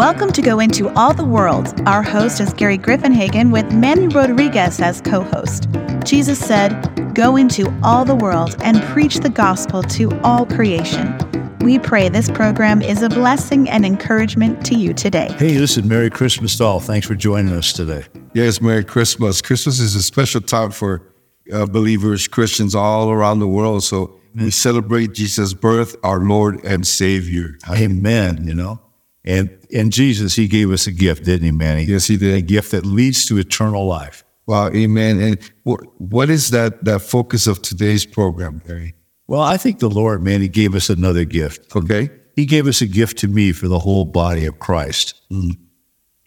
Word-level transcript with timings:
Welcome 0.00 0.32
to 0.32 0.40
Go 0.40 0.60
Into 0.60 0.88
All 0.98 1.12
the 1.12 1.26
World. 1.26 1.78
Our 1.84 2.02
host 2.02 2.40
is 2.40 2.54
Gary 2.54 2.78
Griffenhagen 2.78 3.52
with 3.52 3.70
Manny 3.70 4.08
Rodriguez 4.08 4.80
as 4.80 5.02
co 5.02 5.20
host. 5.20 5.68
Jesus 6.06 6.38
said, 6.38 7.14
Go 7.14 7.36
into 7.36 7.70
all 7.82 8.06
the 8.06 8.14
world 8.14 8.56
and 8.62 8.82
preach 8.94 9.16
the 9.16 9.28
gospel 9.28 9.82
to 9.82 10.18
all 10.22 10.46
creation. 10.46 11.18
We 11.58 11.78
pray 11.78 12.08
this 12.08 12.30
program 12.30 12.80
is 12.80 13.02
a 13.02 13.10
blessing 13.10 13.68
and 13.68 13.84
encouragement 13.84 14.64
to 14.64 14.74
you 14.74 14.94
today. 14.94 15.36
Hey, 15.38 15.58
listen, 15.58 15.86
Merry 15.86 16.08
Christmas 16.08 16.56
to 16.56 16.64
all. 16.64 16.80
Thanks 16.80 17.06
for 17.06 17.14
joining 17.14 17.52
us 17.52 17.74
today. 17.74 18.06
Yes, 18.32 18.62
Merry 18.62 18.84
Christmas. 18.84 19.42
Christmas 19.42 19.80
is 19.80 19.94
a 19.96 20.02
special 20.02 20.40
time 20.40 20.70
for 20.70 21.12
uh, 21.52 21.66
believers, 21.66 22.26
Christians 22.26 22.74
all 22.74 23.10
around 23.10 23.40
the 23.40 23.48
world. 23.48 23.84
So 23.84 24.18
we 24.34 24.50
celebrate 24.50 25.12
Jesus' 25.12 25.52
birth, 25.52 25.94
our 26.02 26.20
Lord 26.20 26.64
and 26.64 26.86
Savior. 26.86 27.58
Amen. 27.68 28.46
You 28.46 28.54
know, 28.54 28.80
and 29.24 29.50
and 29.72 29.92
Jesus, 29.92 30.36
He 30.36 30.48
gave 30.48 30.70
us 30.70 30.86
a 30.86 30.92
gift, 30.92 31.24
didn't 31.24 31.44
He, 31.44 31.52
Manny? 31.52 31.84
Yes, 31.84 32.06
He 32.06 32.16
did. 32.16 32.34
A 32.34 32.40
gift 32.40 32.70
that 32.72 32.86
leads 32.86 33.26
to 33.26 33.38
eternal 33.38 33.86
life. 33.86 34.24
Wow, 34.46 34.68
Amen. 34.70 35.20
And 35.20 35.38
what, 35.62 35.80
what 36.00 36.30
is 36.30 36.50
that 36.50 36.84
that 36.84 37.02
focus 37.02 37.46
of 37.46 37.62
today's 37.62 38.04
program, 38.04 38.62
Gary? 38.66 38.94
Well, 39.26 39.42
I 39.42 39.56
think 39.56 39.78
the 39.78 39.88
Lord, 39.88 40.22
man, 40.22 40.40
He 40.40 40.48
gave 40.48 40.74
us 40.74 40.90
another 40.90 41.24
gift. 41.24 41.76
Okay. 41.76 42.10
He 42.34 42.46
gave 42.46 42.66
us 42.66 42.80
a 42.80 42.86
gift 42.86 43.18
to 43.18 43.28
me 43.28 43.52
for 43.52 43.68
the 43.68 43.78
whole 43.78 44.04
body 44.04 44.46
of 44.46 44.58
Christ. 44.58 45.20
Mm. 45.30 45.56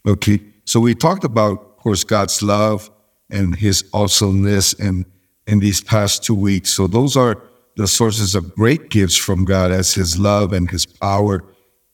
Okay. 0.07 0.39
So 0.65 0.79
we 0.79 0.95
talked 0.95 1.23
about, 1.23 1.59
of 1.59 1.77
course, 1.77 2.03
God's 2.03 2.41
love 2.41 2.89
and 3.29 3.55
His 3.55 3.83
awesomeness 3.93 4.73
and 4.73 5.05
in 5.47 5.59
these 5.59 5.81
past 5.81 6.23
two 6.23 6.35
weeks. 6.35 6.69
So 6.69 6.87
those 6.87 7.17
are 7.17 7.41
the 7.75 7.87
sources 7.87 8.35
of 8.35 8.55
great 8.55 8.89
gifts 8.89 9.17
from 9.17 9.43
God 9.43 9.71
as 9.71 9.93
His 9.93 10.17
love 10.17 10.53
and 10.53 10.69
His 10.69 10.85
power 10.85 11.43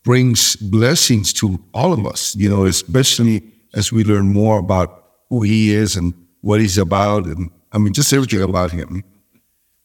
brings 0.04 0.56
blessings 0.56 1.34
to 1.34 1.60
all 1.74 1.94
of 1.94 2.06
us, 2.06 2.36
you 2.36 2.50
know, 2.50 2.66
especially 2.66 3.44
as 3.74 3.92
we 3.92 4.04
learn 4.04 4.32
more 4.32 4.60
about 4.60 5.04
who 5.30 5.42
He 5.42 5.74
is 5.74 5.96
and 5.96 6.14
what 6.42 6.62
He's 6.62 6.78
about. 6.78 7.26
And 7.26 7.52
I 7.72 7.78
mean, 7.78 7.94
just 7.94 8.14
everything 8.14 8.42
about 8.42 8.72
Him. 8.72 9.04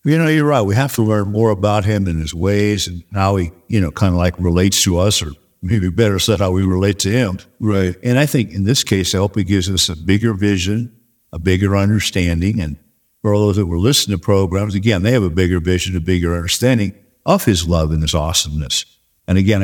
You 0.05 0.19
know, 0.19 0.29
you're 0.29 0.45
right. 0.47 0.63
We 0.63 0.75
have 0.75 0.95
to 0.97 1.03
learn 1.03 1.33
more 1.33 1.51
about 1.51 1.85
Him 1.85 2.07
and 2.07 2.21
His 2.21 2.35
ways 2.35 2.87
and 2.87 3.03
how 3.13 3.37
He, 3.37 3.51
you 3.69 3.81
know, 3.81 3.91
kind 3.91 4.13
of 4.13 4.19
like 4.19 4.39
relates 4.39 4.83
to 4.85 4.99
us, 4.99 5.23
or 5.23 5.33
maybe 5.63 5.89
better 5.91 6.19
said, 6.19 6.41
how 6.41 6.51
we 6.51 6.65
relate 6.65 6.99
to 7.01 7.11
Him. 7.11 7.39
Right. 7.59 7.97
And 8.03 8.19
I 8.19 8.27
think 8.27 8.53
in 8.53 8.65
this 8.65 8.85
case, 8.85 9.15
I 9.15 9.19
hope 9.19 9.37
He 9.37 9.45
gives 9.45 9.71
us 9.71 9.89
a 9.89 9.97
bigger 9.97 10.35
vision, 10.35 10.95
a 11.33 11.39
bigger 11.39 11.77
understanding, 11.77 12.61
and 12.61 12.77
for 13.25 13.33
all 13.33 13.47
those 13.47 13.57
that 13.57 13.65
were 13.65 13.79
listening 13.79 14.19
to 14.19 14.23
programs, 14.23 14.75
again, 14.75 15.03
they 15.03 15.13
have 15.13 15.23
a 15.23 15.31
bigger 15.31 15.59
vision, 15.59 15.97
a 15.97 16.01
bigger 16.01 16.35
understanding 16.35 16.93
of 17.25 17.43
his 17.47 17.67
love 17.67 17.91
and 17.91 18.03
his 18.03 18.15
awesomeness. 18.15 18.85
And 19.27 19.39
again, 19.39 19.63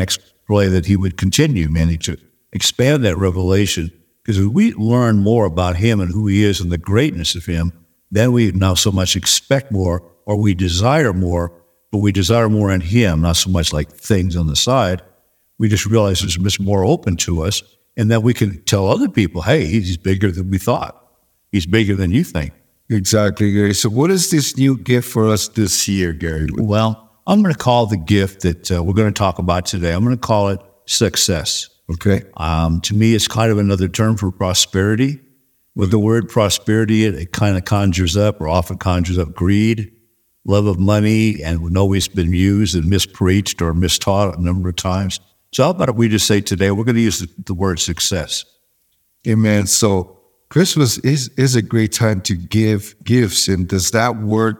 pray 0.50 0.66
that 0.66 0.86
he 0.86 0.96
would 0.96 1.16
continue, 1.16 1.68
Manny, 1.68 1.96
to 1.96 2.18
expand 2.52 3.04
that 3.04 3.16
revelation. 3.16 3.92
Because 4.20 4.36
as 4.36 4.48
we 4.48 4.72
learn 4.72 5.18
more 5.18 5.44
about 5.44 5.76
him 5.76 6.00
and 6.00 6.10
who 6.10 6.26
he 6.26 6.42
is 6.42 6.60
and 6.60 6.72
the 6.72 6.76
greatness 6.76 7.36
of 7.36 7.46
him, 7.46 7.72
then 8.10 8.32
we 8.32 8.50
now 8.50 8.74
so 8.74 8.90
much 8.90 9.14
expect 9.14 9.70
more 9.70 10.02
or 10.26 10.34
we 10.34 10.54
desire 10.54 11.12
more, 11.12 11.52
but 11.92 11.98
we 11.98 12.10
desire 12.10 12.48
more 12.48 12.72
in 12.72 12.80
him, 12.80 13.20
not 13.20 13.36
so 13.36 13.48
much 13.48 13.72
like 13.72 13.92
things 13.92 14.34
on 14.34 14.48
the 14.48 14.56
side. 14.56 15.02
We 15.58 15.68
just 15.68 15.86
realize 15.86 16.18
there's 16.18 16.36
much 16.36 16.58
more 16.58 16.84
open 16.84 17.14
to 17.18 17.42
us. 17.42 17.62
And 17.96 18.10
then 18.10 18.22
we 18.22 18.34
can 18.34 18.60
tell 18.64 18.88
other 18.88 19.08
people, 19.08 19.42
hey, 19.42 19.66
he's 19.66 19.96
bigger 19.96 20.32
than 20.32 20.50
we 20.50 20.58
thought. 20.58 21.00
He's 21.52 21.66
bigger 21.66 21.94
than 21.94 22.10
you 22.10 22.24
think. 22.24 22.52
Exactly, 22.88 23.52
Gary. 23.52 23.74
So, 23.74 23.88
what 23.88 24.10
is 24.10 24.32
this 24.32 24.56
new 24.56 24.76
gift 24.76 25.08
for 25.08 25.28
us 25.28 25.46
this 25.46 25.86
year, 25.86 26.12
Gary? 26.12 26.48
Well, 26.52 27.09
I'm 27.26 27.42
going 27.42 27.54
to 27.54 27.58
call 27.58 27.86
the 27.86 27.96
gift 27.96 28.42
that 28.42 28.70
uh, 28.70 28.82
we're 28.82 28.94
going 28.94 29.12
to 29.12 29.18
talk 29.18 29.38
about 29.38 29.66
today, 29.66 29.92
I'm 29.92 30.04
going 30.04 30.16
to 30.16 30.20
call 30.20 30.48
it 30.48 30.60
success. 30.86 31.68
Okay. 31.92 32.22
Um, 32.36 32.80
to 32.82 32.94
me, 32.94 33.14
it's 33.14 33.28
kind 33.28 33.50
of 33.50 33.58
another 33.58 33.88
term 33.88 34.16
for 34.16 34.30
prosperity. 34.30 35.20
With 35.74 35.90
the 35.90 35.98
word 35.98 36.28
prosperity, 36.28 37.04
it, 37.04 37.14
it 37.14 37.32
kind 37.32 37.56
of 37.56 37.64
conjures 37.64 38.16
up 38.16 38.40
or 38.40 38.48
often 38.48 38.78
conjures 38.78 39.18
up 39.18 39.34
greed, 39.34 39.92
love 40.44 40.66
of 40.66 40.78
money, 40.78 41.42
and 41.42 41.60
know 41.70 41.92
it's 41.92 42.08
been 42.08 42.32
used 42.32 42.74
and 42.74 42.86
mispreached 42.86 43.62
or 43.62 43.72
mistaught 43.72 44.36
a 44.36 44.40
number 44.40 44.68
of 44.68 44.76
times. 44.76 45.20
So, 45.52 45.64
how 45.64 45.70
about 45.70 45.94
we 45.96 46.08
just 46.08 46.26
say 46.26 46.40
today, 46.40 46.70
we're 46.70 46.84
going 46.84 46.96
to 46.96 47.00
use 47.00 47.20
the, 47.20 47.28
the 47.44 47.54
word 47.54 47.78
success? 47.78 48.44
Amen. 49.26 49.66
So, 49.66 50.20
Christmas 50.48 50.98
is 50.98 51.28
is 51.36 51.54
a 51.54 51.62
great 51.62 51.92
time 51.92 52.20
to 52.22 52.34
give 52.34 52.94
gifts. 53.04 53.48
And 53.48 53.68
does 53.68 53.92
that 53.92 54.16
word 54.16 54.56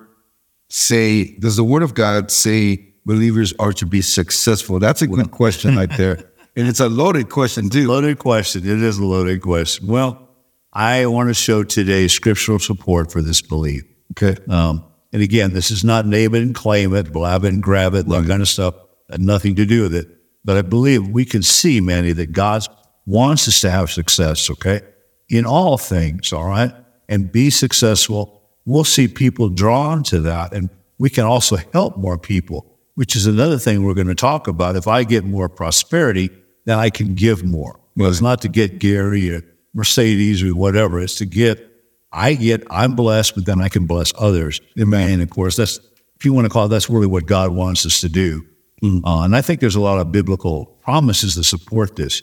say, 0.70 1.36
does 1.38 1.56
the 1.56 1.64
word 1.64 1.82
of 1.82 1.94
God 1.94 2.30
say 2.30 2.94
believers 3.04 3.52
are 3.58 3.72
to 3.74 3.86
be 3.86 4.00
successful? 4.00 4.78
That's 4.78 5.02
a 5.02 5.06
good 5.06 5.30
question 5.30 5.76
right 5.76 5.94
there. 5.96 6.24
And 6.56 6.66
it's 6.66 6.80
a 6.80 6.88
loaded 6.88 7.30
question 7.30 7.70
too. 7.70 7.86
Loaded 7.86 8.18
question. 8.18 8.68
It 8.68 8.82
is 8.82 8.98
a 8.98 9.04
loaded 9.04 9.40
question. 9.40 9.86
Well, 9.86 10.28
I 10.72 11.06
want 11.06 11.28
to 11.28 11.34
show 11.34 11.62
today 11.62 12.08
scriptural 12.08 12.58
support 12.58 13.12
for 13.12 13.22
this 13.22 13.40
belief. 13.40 13.84
Okay. 14.12 14.36
Um, 14.48 14.84
and 15.12 15.22
again, 15.22 15.52
this 15.52 15.70
is 15.70 15.84
not 15.84 16.06
name 16.06 16.34
it 16.34 16.42
and 16.42 16.54
claim 16.54 16.94
it, 16.94 17.12
blab 17.12 17.44
it 17.44 17.52
and 17.52 17.62
grab 17.62 17.94
it, 17.94 18.08
that 18.08 18.26
kind 18.26 18.42
of 18.42 18.48
stuff. 18.48 18.74
Had 19.08 19.20
nothing 19.20 19.54
to 19.56 19.64
do 19.64 19.82
with 19.82 19.94
it. 19.94 20.08
But 20.44 20.56
I 20.56 20.62
believe 20.62 21.08
we 21.08 21.24
can 21.24 21.42
see, 21.42 21.80
Manny, 21.80 22.12
that 22.12 22.32
God 22.32 22.66
wants 23.06 23.46
us 23.48 23.60
to 23.60 23.70
have 23.70 23.90
success, 23.90 24.50
okay? 24.50 24.80
In 25.28 25.46
all 25.46 25.78
things, 25.78 26.32
all 26.32 26.46
right? 26.46 26.72
And 27.08 27.30
be 27.30 27.50
successful. 27.50 28.39
We'll 28.64 28.84
see 28.84 29.08
people 29.08 29.48
drawn 29.48 30.02
to 30.04 30.20
that. 30.20 30.52
And 30.52 30.70
we 30.98 31.10
can 31.10 31.24
also 31.24 31.56
help 31.72 31.96
more 31.96 32.18
people, 32.18 32.66
which 32.94 33.16
is 33.16 33.26
another 33.26 33.58
thing 33.58 33.82
we're 33.82 33.94
going 33.94 34.06
to 34.06 34.14
talk 34.14 34.48
about. 34.48 34.76
If 34.76 34.86
I 34.86 35.04
get 35.04 35.24
more 35.24 35.48
prosperity, 35.48 36.30
then 36.66 36.78
I 36.78 36.90
can 36.90 37.14
give 37.14 37.42
more. 37.44 37.80
Well, 37.96 38.10
it's 38.10 38.20
not 38.20 38.42
to 38.42 38.48
get 38.48 38.78
Gary 38.78 39.34
or 39.34 39.42
Mercedes 39.74 40.42
or 40.42 40.54
whatever. 40.54 41.00
It's 41.00 41.16
to 41.16 41.26
get, 41.26 41.66
I 42.12 42.34
get, 42.34 42.66
I'm 42.70 42.94
blessed, 42.94 43.34
but 43.34 43.46
then 43.46 43.60
I 43.60 43.68
can 43.68 43.86
bless 43.86 44.12
others. 44.18 44.60
Amen. 44.78 45.10
And 45.10 45.22
of 45.22 45.30
course, 45.30 45.56
that's, 45.56 45.78
if 46.16 46.24
you 46.24 46.32
want 46.32 46.44
to 46.44 46.50
call 46.50 46.66
it, 46.66 46.68
that's 46.68 46.90
really 46.90 47.06
what 47.06 47.26
God 47.26 47.52
wants 47.52 47.86
us 47.86 48.00
to 48.02 48.08
do. 48.08 48.46
Mm. 48.82 49.02
Uh, 49.04 49.24
and 49.24 49.36
I 49.36 49.42
think 49.42 49.60
there's 49.60 49.76
a 49.76 49.80
lot 49.80 49.98
of 49.98 50.12
biblical 50.12 50.66
promises 50.82 51.34
to 51.34 51.44
support 51.44 51.96
this. 51.96 52.22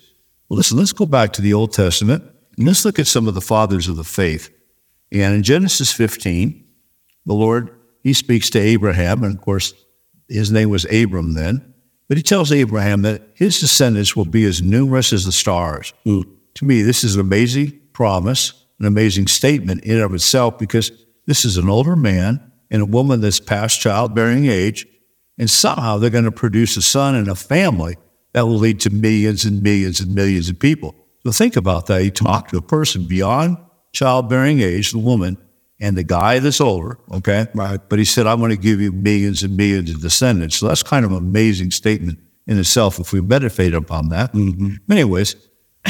Well, 0.50 0.58
listen, 0.58 0.78
let's 0.78 0.94
go 0.94 1.06
back 1.06 1.34
to 1.34 1.42
the 1.42 1.54
Old 1.54 1.74
Testament 1.74 2.24
and 2.58 2.68
let's 2.68 2.86
look 2.86 3.00
at 3.00 3.08
some 3.08 3.28
of 3.28 3.34
the 3.34 3.42
fathers 3.42 3.88
of 3.88 3.96
the 3.96 4.04
faith. 4.04 4.50
And 5.12 5.36
in 5.36 5.44
Genesis 5.44 5.92
15, 5.92 6.64
the 7.26 7.34
Lord, 7.34 7.70
he 8.04 8.14
speaks 8.14 8.50
to 8.52 8.60
Abraham, 8.60 9.24
and 9.24 9.36
of 9.36 9.42
course, 9.42 9.74
his 10.28 10.52
name 10.52 10.70
was 10.70 10.86
Abram 10.86 11.34
then, 11.34 11.74
but 12.08 12.18
he 12.18 12.24
tells 12.24 12.52
Abraham 12.52 13.02
that 13.04 13.22
his 13.34 13.60
descendants 13.60 14.16
will 14.16 14.26
be 14.26 14.46
as 14.46 14.62
numerous 14.62 15.14
as 15.14 15.26
the 15.26 15.32
stars. 15.32 15.94
Mm. 16.06 16.26
To 16.56 16.66
me, 16.66 16.82
this 16.82 17.04
is 17.04 17.16
an 17.16 17.22
amazing 17.22 17.80
promise, 17.94 18.66
an 18.80 18.86
amazing 18.86 19.28
statement 19.28 19.84
in 19.84 19.96
and 19.96 20.04
of 20.04 20.14
itself, 20.14 20.58
because 20.58 20.92
this 21.26 21.46
is 21.46 21.58
an 21.58 21.70
older 21.70 21.96
man 21.96 22.52
and 22.72 22.82
a 22.82 22.86
woman 22.86 23.22
that's 23.22 23.40
past 23.40 23.82
childbearing 23.82 24.46
age, 24.46 24.88
and 25.38 25.50
somehow 25.50 25.98
they're 25.98 26.10
going 26.10 26.24
to 26.24 26.32
produce 26.32 26.78
a 26.78 26.82
son 26.82 27.16
and 27.16 27.28
a 27.28 27.36
family 27.36 27.98
that 28.34 28.46
will 28.46 28.58
lead 28.58 28.80
to 28.82 28.90
millions 28.90 29.46
and 29.46 29.62
millions 29.62 30.00
and 30.00 30.14
millions 30.14 30.50
of 30.50 30.60
people. 30.60 30.96
So 31.26 31.32
think 31.32 31.56
about 31.56 31.88
that. 31.88 32.04
You 32.04 32.12
talk 32.12 32.50
to 32.50 32.58
a 32.58 32.62
person 32.62 33.06
beyond 33.06 33.58
childbearing 33.94 34.60
age, 34.60 34.92
the 34.92 35.00
woman, 35.00 35.38
and 35.80 35.98
the 35.98 36.04
guy 36.04 36.40
that's 36.40 36.60
older, 36.60 36.98
okay? 37.12 37.48
Right. 37.54 37.80
But 37.88 38.00
he 38.00 38.06
said, 38.06 38.26
I'm 38.28 38.40
going 38.40 38.52
to 38.52 38.58
give 38.58 38.82
you 38.82 38.92
millions 38.92 39.44
and 39.44 39.56
millions 39.56 39.92
of 39.92 40.02
descendants. 40.02 40.58
So 40.58 40.68
that's 40.68 40.84
kind 40.84 41.06
of 41.06 41.12
an 41.12 41.18
amazing 41.18 41.72
statement 41.72 42.20
in 42.48 42.58
itself 42.58 43.00
if 43.00 43.14
we 43.14 43.22
meditate 43.22 43.74
upon 43.74 44.10
that. 44.10 44.34
Mm-hmm. 44.34 44.92
Anyways, 44.92 45.36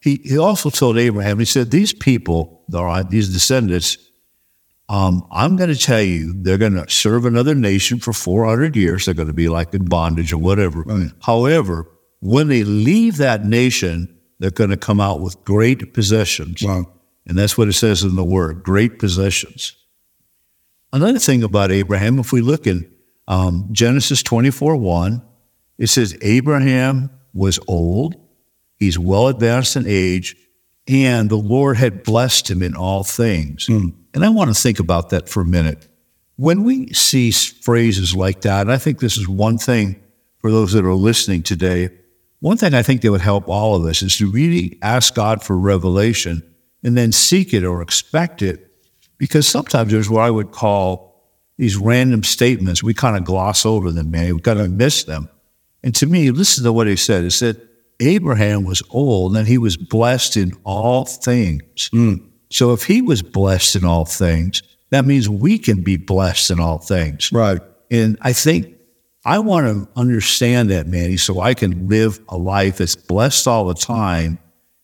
he, 0.00 0.16
he 0.24 0.38
also 0.38 0.70
told 0.70 0.98
Abraham, 0.98 1.38
he 1.38 1.44
said, 1.44 1.70
These 1.70 1.92
people, 1.92 2.64
all 2.74 2.86
right, 2.86 3.08
these 3.08 3.32
descendants, 3.32 3.98
um, 4.88 5.24
I'm 5.30 5.54
going 5.54 5.72
to 5.72 5.78
tell 5.78 6.02
you, 6.02 6.32
they're 6.42 6.58
going 6.58 6.74
to 6.74 6.90
serve 6.90 7.24
another 7.24 7.54
nation 7.54 8.00
for 8.00 8.12
400 8.12 8.74
years. 8.74 9.04
They're 9.04 9.14
going 9.14 9.28
to 9.28 9.34
be 9.34 9.48
like 9.48 9.72
in 9.72 9.84
bondage 9.84 10.32
or 10.32 10.38
whatever. 10.38 10.82
Right. 10.82 11.10
However, 11.22 11.88
when 12.18 12.48
they 12.48 12.64
leave 12.64 13.18
that 13.18 13.44
nation, 13.44 14.18
they're 14.40 14.50
going 14.50 14.70
to 14.70 14.76
come 14.76 15.00
out 15.00 15.20
with 15.20 15.44
great 15.44 15.94
possessions. 15.94 16.62
Wow. 16.62 16.86
And 17.26 17.38
that's 17.38 17.56
what 17.56 17.68
it 17.68 17.74
says 17.74 18.02
in 18.02 18.16
the 18.16 18.24
word 18.24 18.62
great 18.62 18.98
possessions. 18.98 19.76
Another 20.92 21.18
thing 21.18 21.42
about 21.42 21.70
Abraham, 21.70 22.18
if 22.18 22.32
we 22.32 22.40
look 22.40 22.66
in 22.66 22.90
um, 23.28 23.68
Genesis 23.70 24.22
24 24.22 24.76
1, 24.76 25.22
it 25.78 25.86
says, 25.86 26.16
Abraham 26.20 27.10
was 27.32 27.58
old, 27.68 28.16
he's 28.76 28.98
well 28.98 29.28
advanced 29.28 29.76
in 29.76 29.84
age, 29.86 30.36
and 30.88 31.30
the 31.30 31.36
Lord 31.36 31.76
had 31.76 32.02
blessed 32.02 32.50
him 32.50 32.62
in 32.62 32.74
all 32.74 33.04
things. 33.04 33.66
Mm. 33.68 33.94
And 34.12 34.24
I 34.24 34.30
want 34.30 34.54
to 34.54 34.60
think 34.60 34.80
about 34.80 35.10
that 35.10 35.28
for 35.28 35.42
a 35.42 35.46
minute. 35.46 35.86
When 36.36 36.64
we 36.64 36.92
see 36.92 37.30
phrases 37.30 38.16
like 38.16 38.40
that, 38.40 38.62
and 38.62 38.72
I 38.72 38.78
think 38.78 38.98
this 38.98 39.16
is 39.16 39.28
one 39.28 39.58
thing 39.58 40.02
for 40.38 40.50
those 40.50 40.72
that 40.72 40.84
are 40.84 40.94
listening 40.94 41.42
today, 41.42 41.90
one 42.40 42.56
thing 42.56 42.74
I 42.74 42.82
think 42.82 43.02
that 43.02 43.10
would 43.10 43.20
help 43.20 43.48
all 43.48 43.76
of 43.76 43.84
us 43.84 44.02
is 44.02 44.16
to 44.16 44.30
really 44.30 44.78
ask 44.82 45.14
God 45.14 45.42
for 45.42 45.56
revelation 45.56 46.42
and 46.82 46.96
then 46.96 47.12
seek 47.12 47.52
it 47.52 47.64
or 47.64 47.82
expect 47.82 48.42
it. 48.42 48.66
Because 49.18 49.46
sometimes 49.46 49.92
there's 49.92 50.08
what 50.08 50.22
I 50.22 50.30
would 50.30 50.50
call 50.50 51.10
these 51.58 51.76
random 51.76 52.22
statements. 52.22 52.82
We 52.82 52.94
kind 52.94 53.16
of 53.16 53.24
gloss 53.24 53.66
over 53.66 53.92
them, 53.92 54.10
man. 54.10 54.34
We 54.34 54.40
kind 54.40 54.60
of 54.60 54.70
miss 54.70 55.04
them. 55.04 55.28
And 55.82 55.94
to 55.96 56.06
me, 56.06 56.30
listen 56.30 56.64
to 56.64 56.72
what 56.72 56.86
he 56.86 56.96
said. 56.96 57.24
He 57.24 57.30
said, 57.30 57.60
Abraham 58.00 58.64
was 58.64 58.82
old 58.90 59.36
and 59.36 59.46
he 59.46 59.58
was 59.58 59.76
blessed 59.76 60.36
in 60.38 60.52
all 60.64 61.04
things. 61.04 61.90
Mm. 61.90 62.26
So 62.50 62.72
if 62.72 62.84
he 62.84 63.02
was 63.02 63.22
blessed 63.22 63.76
in 63.76 63.84
all 63.84 64.06
things, 64.06 64.62
that 64.90 65.04
means 65.04 65.28
we 65.28 65.58
can 65.58 65.82
be 65.82 65.96
blessed 65.96 66.50
in 66.50 66.60
all 66.60 66.78
things. 66.78 67.30
Right. 67.30 67.60
And 67.90 68.16
I 68.22 68.32
think 68.32 68.74
I 69.24 69.38
want 69.38 69.66
to 69.66 69.88
understand 70.00 70.70
that, 70.70 70.86
Manny, 70.86 71.18
so 71.18 71.40
I 71.40 71.54
can 71.54 71.88
live 71.88 72.20
a 72.28 72.38
life 72.38 72.78
that's 72.78 72.96
blessed 72.96 73.46
all 73.46 73.66
the 73.66 73.74
time 73.74 74.38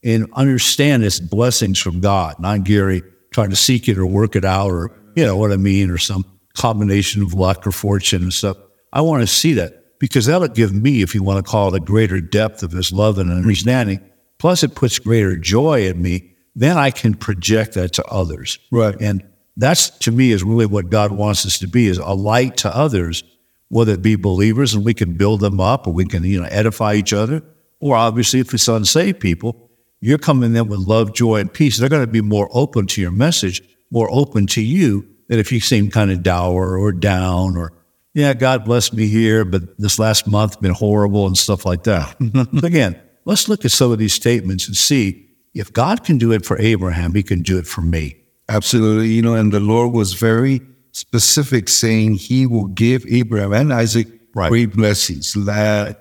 and 0.06 0.30
understand 0.34 1.04
its 1.04 1.18
blessings 1.18 1.80
from 1.80 2.00
God, 2.00 2.38
not 2.38 2.62
Gary 2.62 3.02
trying 3.32 3.50
to 3.50 3.56
seek 3.56 3.88
it 3.88 3.98
or 3.98 4.06
work 4.06 4.36
it 4.36 4.44
out 4.44 4.70
or, 4.70 4.96
you 5.16 5.26
know 5.26 5.36
what 5.36 5.50
I 5.52 5.56
mean, 5.56 5.90
or 5.90 5.98
some 5.98 6.24
combination 6.56 7.22
of 7.22 7.34
luck 7.34 7.66
or 7.66 7.72
fortune 7.72 8.22
and 8.22 8.32
stuff. 8.32 8.56
I 8.92 9.00
want 9.00 9.22
to 9.22 9.26
see 9.26 9.54
that 9.54 9.98
because 9.98 10.26
that'll 10.26 10.46
give 10.48 10.72
me, 10.72 11.02
if 11.02 11.12
you 11.12 11.24
want 11.24 11.44
to 11.44 11.50
call 11.50 11.74
it 11.74 11.82
a 11.82 11.84
greater 11.84 12.20
depth 12.20 12.62
of 12.62 12.70
his 12.70 12.92
love 12.92 13.18
and 13.18 13.32
understanding. 13.32 14.00
Plus, 14.38 14.62
it 14.62 14.76
puts 14.76 15.00
greater 15.00 15.36
joy 15.36 15.86
in 15.88 16.00
me. 16.00 16.34
Then 16.54 16.78
I 16.78 16.92
can 16.92 17.14
project 17.14 17.74
that 17.74 17.94
to 17.94 18.04
others. 18.04 18.60
Right. 18.70 18.94
And 19.00 19.26
that's 19.56 19.90
to 19.90 20.12
me 20.12 20.30
is 20.30 20.44
really 20.44 20.66
what 20.66 20.88
God 20.88 21.10
wants 21.10 21.44
us 21.44 21.58
to 21.58 21.66
be 21.66 21.88
is 21.88 21.98
a 21.98 22.14
light 22.14 22.58
to 22.58 22.74
others, 22.74 23.24
whether 23.70 23.94
it 23.94 24.02
be 24.02 24.14
believers 24.14 24.72
and 24.72 24.84
we 24.84 24.94
can 24.94 25.16
build 25.16 25.40
them 25.40 25.60
up 25.60 25.88
or 25.88 25.92
we 25.92 26.06
can, 26.06 26.22
you 26.22 26.40
know, 26.40 26.48
edify 26.48 26.94
each 26.94 27.12
other. 27.12 27.42
Or 27.80 27.96
obviously 27.96 28.40
if 28.40 28.54
it's 28.54 28.68
unsaved 28.68 29.18
people, 29.18 29.65
you're 30.06 30.18
coming 30.18 30.54
in 30.54 30.68
with 30.68 30.80
love, 30.80 31.14
joy, 31.14 31.40
and 31.40 31.52
peace. 31.52 31.78
They're 31.78 31.88
going 31.88 32.04
to 32.06 32.10
be 32.10 32.20
more 32.20 32.48
open 32.52 32.86
to 32.88 33.00
your 33.00 33.10
message, 33.10 33.62
more 33.90 34.08
open 34.10 34.46
to 34.48 34.62
you 34.62 35.06
than 35.28 35.38
if 35.38 35.50
you 35.52 35.60
seem 35.60 35.90
kind 35.90 36.10
of 36.10 36.22
dour 36.22 36.76
or 36.78 36.92
down 36.92 37.56
or, 37.56 37.72
yeah, 38.14 38.32
God 38.34 38.64
bless 38.64 38.92
me 38.92 39.06
here, 39.08 39.44
but 39.44 39.62
this 39.78 39.98
last 39.98 40.26
month 40.26 40.60
been 40.60 40.72
horrible 40.72 41.26
and 41.26 41.36
stuff 41.36 41.66
like 41.66 41.82
that. 41.84 42.16
Again, 42.64 43.00
let's 43.24 43.48
look 43.48 43.64
at 43.64 43.70
some 43.72 43.92
of 43.92 43.98
these 43.98 44.14
statements 44.14 44.66
and 44.66 44.76
see 44.76 45.28
if 45.54 45.72
God 45.72 46.04
can 46.04 46.16
do 46.18 46.32
it 46.32 46.44
for 46.46 46.58
Abraham, 46.58 47.12
he 47.14 47.22
can 47.22 47.42
do 47.42 47.58
it 47.58 47.66
for 47.66 47.80
me. 47.80 48.16
Absolutely. 48.48 49.08
You 49.08 49.22
know, 49.22 49.34
and 49.34 49.52
the 49.52 49.60
Lord 49.60 49.92
was 49.92 50.12
very 50.14 50.60
specific, 50.92 51.68
saying 51.68 52.14
he 52.14 52.46
will 52.46 52.66
give 52.66 53.04
Abraham 53.06 53.52
and 53.52 53.72
Isaac 53.72 54.06
Right. 54.34 54.50
great 54.50 54.72
blessings, 54.74 55.32
Very 55.34 55.94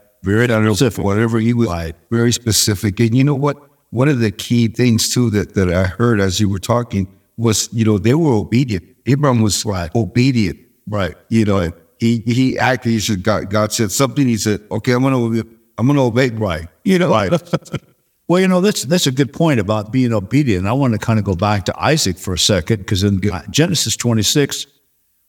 specific. 0.48 1.06
whatever 1.06 1.40
he 1.40 1.54
was 1.54 1.70
Right. 1.70 1.96
very 2.12 2.34
specific. 2.34 3.00
And 3.00 3.16
you 3.16 3.24
know 3.24 3.36
what? 3.36 3.56
One 3.92 4.10
of 4.10 4.20
the 4.20 4.32
key 4.32 4.68
things 4.68 5.14
too 5.14 5.30
that, 5.32 5.54
that 5.56 5.72
I 5.72 5.84
heard 5.86 6.20
as 6.20 6.40
you 6.40 6.50
were 6.50 6.60
talking 6.60 7.08
was, 7.38 7.70
you 7.72 7.86
know, 7.86 7.98
they 7.98 8.14
were 8.14 8.34
obedient. 8.34 8.84
Abraham 9.06 9.42
was 9.42 9.66
Right. 9.66 9.94
obedient. 9.96 10.60
Right. 10.88 11.16
You 11.30 11.46
know, 11.46 11.72
he 12.00 12.20
he 12.26 12.58
acted. 12.60 12.90
He 12.92 13.00
said, 13.00 13.24
God, 13.24 13.50
God 13.50 13.72
said 13.72 13.92
something. 13.92 14.28
He 14.28 14.38
said, 14.38 14.62
"Okay, 14.70 14.92
I'm 14.92 15.02
gonna 15.02 15.18
obey. 15.20 15.44
I'm 15.78 15.88
gonna 15.88 16.04
obey." 16.04 16.30
Right. 16.30 16.68
You 16.84 17.00
know, 17.00 17.10
Right. 17.12 17.32
Well, 18.28 18.42
you 18.42 18.48
know, 18.48 18.60
that's 18.60 18.82
that's 18.86 19.06
a 19.06 19.12
good 19.12 19.32
point 19.34 19.60
about 19.60 19.92
being 19.92 20.12
obedient. 20.12 20.66
I 20.66 20.74
want 20.74 20.94
to 20.94 20.98
kind 21.00 21.20
of 21.20 21.26
go 21.26 21.36
back 21.36 21.66
to 21.66 21.80
Isaac 21.80 22.18
for 22.18 22.34
a 22.34 22.40
second 22.40 22.78
because 22.80 23.04
in 23.04 23.22
Genesis 23.52 23.96
26, 23.96 24.66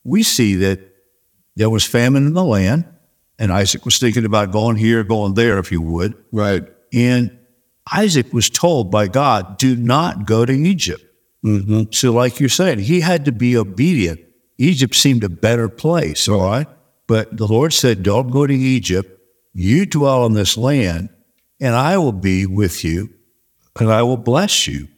we 0.03 0.23
see 0.23 0.55
that 0.55 0.81
there 1.57 1.69
was 1.69 1.85
famine 1.85 2.27
in 2.27 2.33
the 2.33 2.43
land, 2.43 2.87
and 3.39 3.53
Isaac 3.53 3.85
was 3.85 3.99
thinking 3.99 4.25
about 4.25 4.51
going 4.51 4.77
here, 4.77 5.05
going 5.05 5.35
there, 5.35 5.59
if 5.59 5.71
you 5.71 5.83
would. 5.83 6.15
right. 6.33 6.65
And 6.95 7.37
Isaac 7.93 8.33
was 8.33 8.51
told 8.51 8.91
by 8.91 9.07
God, 9.07 9.59
do 9.59 9.77
not 9.77 10.27
go 10.27 10.45
to 10.45 10.53
Egypt. 10.53 11.05
Mm-hmm. 11.45 11.93
So, 11.93 12.13
like 12.13 12.41
you're 12.41 12.49
saying, 12.49 12.81
he 12.81 13.01
had 13.01 13.25
to 13.27 13.33
be 13.33 13.57
obedient. 13.57 14.21
Egypt 14.59 14.95
seemed 14.95 15.23
a 15.23 15.29
better 15.29 15.69
place, 15.69 16.29
all 16.29 16.43
right? 16.43 16.67
But 17.07 17.37
the 17.37 17.47
Lord 17.47 17.73
said, 17.73 18.03
don't 18.03 18.31
go 18.31 18.47
to 18.47 18.55
Egypt. 18.55 19.21
You 19.53 19.87
dwell 19.87 20.27
in 20.27 20.33
this 20.33 20.57
land, 20.57 21.11
and 21.61 21.75
I 21.75 21.99
will 21.99 22.13
be 22.13 22.47
with 22.47 22.85
you, 22.85 23.11
and 23.79 23.93
I 23.93 24.03
will 24.03 24.17
bless 24.17 24.67
you, 24.67 24.89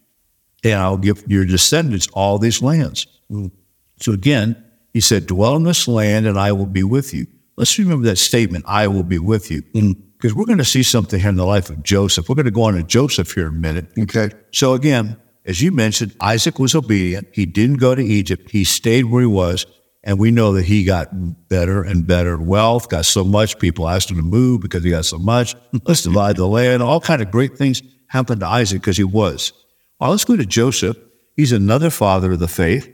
and 0.64 0.75
I'll 0.75 0.96
give 0.96 1.25
your 1.29 1.44
descendants 1.44 2.08
all 2.14 2.38
these 2.38 2.62
lands. 2.62 3.06
Mm-hmm. 3.31 3.55
So, 4.00 4.12
again, 4.12 4.64
he 4.94 5.00
said, 5.00 5.26
dwell 5.26 5.56
in 5.56 5.64
this 5.64 5.87
land, 5.87 6.26
and 6.26 6.38
I 6.38 6.52
will 6.52 6.67
be 6.67 6.82
with 6.82 7.12
you. 7.12 7.26
Let's 7.56 7.79
remember 7.79 8.06
that 8.06 8.17
statement, 8.17 8.64
I 8.67 8.87
will 8.87 9.02
be 9.02 9.19
with 9.19 9.50
you. 9.50 9.62
Mm-hmm. 9.62 10.00
Because 10.19 10.35
we're 10.35 10.47
going 10.47 10.59
to 10.59 10.65
see 10.65 10.82
something 10.82 11.20
here 11.20 11.29
in 11.29 11.37
the 11.37 11.47
life 11.47 11.70
of 11.70 11.85
Joseph. 11.85 12.29
We're 12.29 12.35
going 12.35 12.47
to 12.47 12.50
go 12.50 12.65
on 12.65 12.75
to 12.75 12.82
Joseph 12.82 13.32
here 13.32 13.47
in 13.47 13.55
a 13.55 13.56
minute. 13.56 13.87
Okay. 13.97 14.31
So 14.53 14.75
again, 14.75 15.17
as 15.44 15.62
you 15.62 15.70
mentioned, 15.70 16.17
Isaac 16.20 16.59
was 16.59 16.75
obedient. 16.75 17.29
He 17.32 17.47
didn't 17.47 17.76
go 17.76 17.94
to 17.94 18.03
Egypt. 18.03 18.50
He 18.50 18.65
stayed 18.65 19.05
where 19.05 19.20
he 19.20 19.29
was. 19.29 19.65
And 20.03 20.19
we 20.19 20.31
know 20.31 20.53
that 20.55 20.65
he 20.65 20.85
got 20.85 21.09
better 21.49 21.82
and 21.82 22.06
better 22.06 22.37
wealth, 22.37 22.88
got 22.88 23.05
so 23.05 23.23
much. 23.25 23.59
People 23.59 23.88
asked 23.88 24.11
him 24.11 24.17
to 24.17 24.23
move 24.23 24.61
because 24.61 24.82
he 24.82 24.91
got 24.91 25.05
so 25.05 25.19
much. 25.19 25.55
Let's 25.85 26.03
divide 26.03 26.37
the 26.37 26.47
land. 26.47 26.82
All 26.82 27.00
kind 27.00 27.23
of 27.23 27.31
great 27.31 27.56
things 27.56 27.82
happened 28.09 28.41
to 28.41 28.47
Isaac 28.47 28.81
because 28.81 28.97
he 28.97 29.05
was. 29.05 29.53
Well, 30.00 30.11
let's 30.11 30.25
go 30.25 30.37
to 30.37 30.47
Joseph. 30.47 30.97
He's 31.37 31.53
another 31.53 31.91
father 31.91 32.32
of 32.32 32.38
the 32.38 32.49
faith. 32.49 32.93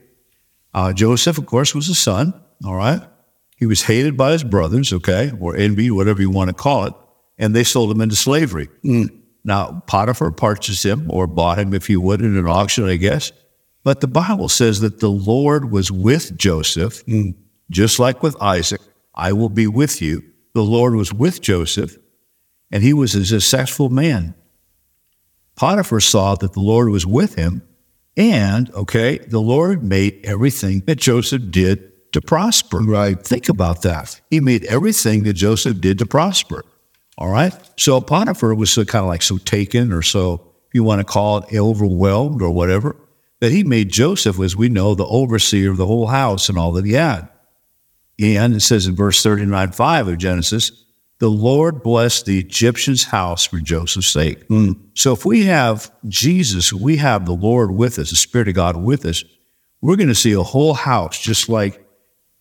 Uh, 0.73 0.93
Joseph, 0.93 1.39
of 1.39 1.47
course, 1.47 1.75
was 1.75 1.89
a 1.89 1.95
son. 1.95 2.35
All 2.65 2.75
right. 2.75 3.01
He 3.57 3.67
was 3.67 3.83
hated 3.83 4.17
by 4.17 4.33
his 4.33 4.43
brothers, 4.43 4.93
okay, 4.93 5.33
or 5.39 5.55
envied, 5.55 5.93
whatever 5.93 6.21
you 6.21 6.31
want 6.31 6.49
to 6.49 6.55
call 6.55 6.85
it, 6.87 6.95
and 7.39 7.55
they 7.55 7.65
sold 7.65 7.91
him 7.91 8.01
into 8.01 8.17
slavery. 8.17 8.69
Mm. 8.85 9.21
Now, 9.45 9.83
Potiphar 9.87 10.31
purchased 10.31 10.85
him 10.85 11.11
or 11.11 11.27
bought 11.27 11.59
him, 11.59 11.75
if 11.75 11.91
you 11.91 12.01
would, 12.01 12.21
in 12.23 12.37
an 12.37 12.47
auction, 12.47 12.85
I 12.85 12.97
guess. 12.97 13.33
But 13.83 14.01
the 14.01 14.09
Bible 14.09 14.49
says 14.49 14.81
that 14.81 15.01
the 15.01 15.11
Lord 15.11 15.71
was 15.71 15.93
with 15.93 16.37
Joseph, 16.39 17.05
mm. 17.07 17.35
just 17.71 17.99
like 17.99 18.23
with 18.23 18.41
Isaac. 18.41 18.81
I 19.15 19.33
will 19.33 19.51
be 19.51 19.67
with 19.67 20.01
you. 20.01 20.23
The 20.55 20.65
Lord 20.65 20.95
was 20.95 21.13
with 21.13 21.43
Joseph, 21.43 21.97
and 22.71 22.83
he 22.83 22.93
was 22.93 23.15
a 23.15 23.27
successful 23.27 23.91
man. 23.91 24.35
Potiphar 25.57 26.01
saw 26.01 26.35
that 26.37 26.53
the 26.53 26.61
Lord 26.61 26.89
was 26.89 27.07
with 27.07 27.35
him, 27.35 27.63
and, 28.17 28.71
okay, 28.75 29.19
the 29.19 29.41
Lord 29.41 29.85
made 29.85 30.21
everything 30.25 30.81
that 30.87 30.97
Joseph 30.97 31.51
did 31.51 32.13
to 32.13 32.21
prosper. 32.21 32.79
Right. 32.79 33.21
Think 33.21 33.49
about 33.49 33.83
that. 33.83 34.21
He 34.31 34.41
made 34.41 34.65
everything 34.65 35.25
that 35.25 35.35
Joseph 35.35 35.81
did 35.81 35.99
to 35.99 36.07
prosper. 36.07 36.65
All 37.17 37.31
right. 37.31 37.53
So 37.77 38.01
Potiphar 38.01 38.55
was 38.55 38.73
so 38.73 38.85
kind 38.85 39.05
of 39.05 39.09
like 39.09 39.23
so 39.23 39.39
taken 39.39 39.93
or 39.93 40.03
so, 40.03 40.55
if 40.69 40.75
you 40.75 40.83
want 40.83 41.01
to 41.01 41.05
call 41.05 41.39
it, 41.39 41.57
overwhelmed 41.57 42.43
or 42.43 42.51
whatever, 42.51 42.97
that 43.41 43.53
he 43.53 43.63
made 43.63 43.91
Joseph, 43.91 44.41
as 44.41 44.57
we 44.57 44.69
know, 44.69 44.95
the 44.95 45.07
overseer 45.07 45.71
of 45.71 45.77
the 45.77 45.87
whole 45.87 46.09
house 46.09 46.49
and 46.49 46.59
all 46.59 46.73
that 46.73 46.85
he 46.85 46.93
had. 46.93 47.29
And 48.21 48.55
it 48.55 48.61
says 48.61 48.87
in 48.87 48.97
verse 48.97 49.23
39 49.23 49.73
5 49.73 50.09
of 50.09 50.19
Genesis, 50.19 50.85
the 51.19 51.29
Lord 51.29 51.83
blessed 51.83 52.27
the 52.27 52.39
Egyptian's 52.39 53.05
house 53.05 53.47
for 53.47 53.59
Joseph's 53.59 54.09
sake. 54.09 54.45
Hmm. 54.49 54.73
So 54.95 55.13
if 55.13 55.25
we 55.25 55.45
have 55.45 55.91
Jesus, 56.09 56.73
we 56.73 56.97
have 56.97 57.25
the 57.25 57.33
Lord 57.33 57.71
with 57.71 57.99
us, 57.99 58.11
the 58.11 58.17
Spirit 58.17 58.49
of 58.49 58.55
God 58.55 58.77
with 58.77 59.05
us, 59.05 59.25
we're 59.81 59.97
going 59.97 60.09
to 60.09 60.15
see 60.15 60.33
a 60.33 60.43
whole 60.43 60.75
house, 60.75 61.21
just 61.21 61.49
like, 61.49 61.84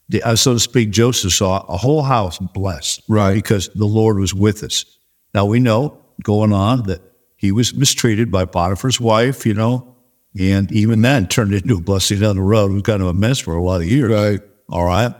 the, 0.10 0.22
uh, 0.24 0.36
so 0.36 0.53
to 0.53 0.60
speak, 0.60 0.91
Joseph 0.91 1.33
saw 1.33 1.65
a 1.67 1.77
whole 1.77 2.03
house 2.03 2.38
blessed. 2.39 3.03
Right. 3.07 3.33
Because 3.33 3.69
the 3.75 3.86
Lord 3.86 4.19
was 4.19 4.33
with 4.33 4.63
us. 4.63 4.86
Now 5.33 5.45
we 5.45 5.60
know 5.60 5.98
going 6.24 6.53
on 6.53 6.83
that 6.83 7.01
he 7.38 7.51
was 7.51 7.74
mistreated 7.74 8.31
by 8.31 8.45
Potiphar's 8.45 9.00
wife, 9.00 9.45
you 9.45 9.53
know, 9.53 9.95
and 10.39 10.72
even 10.72 11.01
then 11.01 11.27
turned 11.27 11.53
into 11.53 11.77
a 11.77 11.81
blessing 11.81 12.19
down 12.19 12.36
the 12.36 12.41
road. 12.41 12.72
It 12.72 12.74
was 12.75 12.83
kind 12.83 13.01
of 13.01 13.07
a 13.07 13.13
mess 13.13 13.39
for 13.39 13.55
a 13.55 13.63
lot 13.63 13.81
of 13.81 13.88
years. 13.88 14.12
Right. 14.12 14.39
All 14.69 14.86
right. 14.86 15.13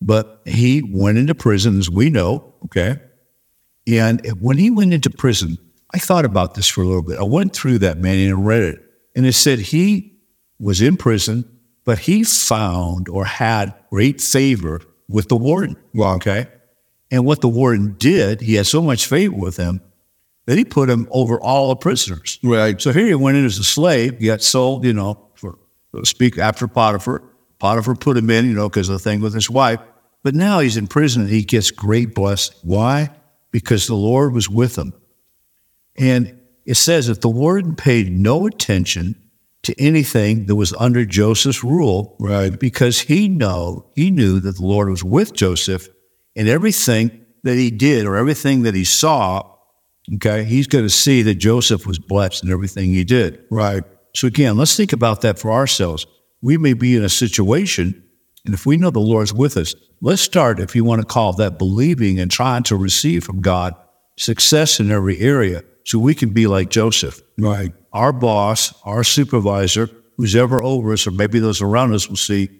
But 0.00 0.42
he 0.44 0.82
went 0.82 1.18
into 1.18 1.34
prison, 1.34 1.78
as 1.78 1.90
we 1.90 2.10
know, 2.10 2.54
okay? 2.66 3.00
And 3.88 4.24
when 4.40 4.58
he 4.58 4.70
went 4.70 4.94
into 4.94 5.10
prison, 5.10 5.58
I 5.92 5.98
thought 5.98 6.24
about 6.24 6.54
this 6.54 6.68
for 6.68 6.82
a 6.82 6.86
little 6.86 7.02
bit. 7.02 7.18
I 7.18 7.24
went 7.24 7.54
through 7.54 7.78
that, 7.78 7.98
man, 7.98 8.18
and 8.18 8.46
read 8.46 8.62
it. 8.62 8.84
And 9.16 9.26
it 9.26 9.32
said 9.32 9.58
he 9.58 10.18
was 10.60 10.80
in 10.82 10.96
prison, 10.96 11.57
but 11.88 12.00
he 12.00 12.22
found 12.22 13.08
or 13.08 13.24
had 13.24 13.72
great 13.88 14.20
favor 14.20 14.82
with 15.08 15.30
the 15.30 15.36
warden. 15.36 15.74
Wow. 15.94 16.16
Okay. 16.16 16.46
And 17.10 17.24
what 17.24 17.40
the 17.40 17.48
warden 17.48 17.94
did, 17.94 18.42
he 18.42 18.56
had 18.56 18.66
so 18.66 18.82
much 18.82 19.06
favor 19.06 19.34
with 19.34 19.56
him 19.56 19.80
that 20.44 20.58
he 20.58 20.66
put 20.66 20.90
him 20.90 21.08
over 21.10 21.40
all 21.40 21.70
the 21.70 21.76
prisoners. 21.76 22.38
Right. 22.42 22.78
So 22.78 22.92
here 22.92 23.06
he 23.06 23.14
went 23.14 23.38
in 23.38 23.46
as 23.46 23.56
a 23.56 23.64
slave, 23.64 24.18
he 24.18 24.26
got 24.26 24.42
sold, 24.42 24.84
you 24.84 24.92
know, 24.92 25.30
for 25.34 25.58
so 25.90 26.00
to 26.00 26.04
speak, 26.04 26.36
after 26.36 26.68
Potiphar. 26.68 27.22
Potiphar 27.58 27.94
put 27.94 28.18
him 28.18 28.28
in, 28.28 28.44
you 28.44 28.52
know, 28.52 28.68
because 28.68 28.90
of 28.90 28.92
the 28.92 28.98
thing 28.98 29.22
with 29.22 29.32
his 29.32 29.48
wife. 29.48 29.80
But 30.22 30.34
now 30.34 30.58
he's 30.58 30.76
in 30.76 30.88
prison 30.88 31.22
and 31.22 31.30
he 31.30 31.42
gets 31.42 31.70
great 31.70 32.14
blessing. 32.14 32.54
Why? 32.64 33.08
Because 33.50 33.86
the 33.86 33.94
Lord 33.94 34.34
was 34.34 34.50
with 34.50 34.76
him. 34.76 34.92
And 35.96 36.38
it 36.66 36.74
says 36.74 37.06
that 37.06 37.22
the 37.22 37.30
warden 37.30 37.76
paid 37.76 38.12
no 38.12 38.46
attention 38.46 39.14
to 39.68 39.80
anything 39.80 40.46
that 40.46 40.56
was 40.56 40.72
under 40.74 41.04
Joseph's 41.04 41.62
rule, 41.62 42.16
Right. 42.18 42.58
Because 42.58 43.00
he 43.00 43.28
know 43.28 43.90
he 43.94 44.10
knew 44.10 44.40
that 44.40 44.56
the 44.56 44.64
Lord 44.64 44.88
was 44.88 45.04
with 45.04 45.34
Joseph, 45.34 45.88
and 46.34 46.48
everything 46.48 47.24
that 47.44 47.56
he 47.56 47.70
did 47.70 48.06
or 48.06 48.16
everything 48.16 48.62
that 48.62 48.74
he 48.74 48.84
saw, 48.84 49.42
okay, 50.14 50.44
he's 50.44 50.66
going 50.66 50.84
to 50.84 50.90
see 50.90 51.22
that 51.22 51.36
Joseph 51.36 51.86
was 51.86 51.98
blessed 51.98 52.44
in 52.44 52.50
everything 52.50 52.92
he 52.92 53.04
did. 53.04 53.44
Right. 53.50 53.84
So 54.16 54.26
again, 54.26 54.56
let's 54.56 54.76
think 54.76 54.92
about 54.92 55.20
that 55.20 55.38
for 55.38 55.52
ourselves. 55.52 56.06
We 56.40 56.56
may 56.56 56.72
be 56.72 56.96
in 56.96 57.04
a 57.04 57.08
situation, 57.08 58.02
and 58.44 58.54
if 58.54 58.64
we 58.64 58.76
know 58.76 58.90
the 58.90 59.00
Lord's 59.00 59.34
with 59.34 59.56
us, 59.56 59.74
let's 60.00 60.22
start, 60.22 60.60
if 60.60 60.74
you 60.74 60.82
want 60.82 61.02
to 61.02 61.06
call 61.06 61.34
that 61.34 61.58
believing 61.58 62.18
and 62.18 62.30
trying 62.30 62.62
to 62.64 62.76
receive 62.76 63.24
from 63.24 63.40
God 63.42 63.74
success 64.16 64.80
in 64.80 64.90
every 64.90 65.18
area 65.18 65.62
so 65.84 65.98
we 65.98 66.14
can 66.14 66.30
be 66.30 66.46
like 66.46 66.70
Joseph. 66.70 67.20
Right. 67.38 67.72
Our 67.92 68.12
boss, 68.12 68.74
our 68.84 69.04
supervisor, 69.04 69.88
who's 70.16 70.36
ever 70.36 70.62
over 70.62 70.92
us, 70.92 71.06
or 71.06 71.10
maybe 71.10 71.38
those 71.38 71.62
around 71.62 71.94
us 71.94 72.08
will 72.08 72.16
see, 72.16 72.50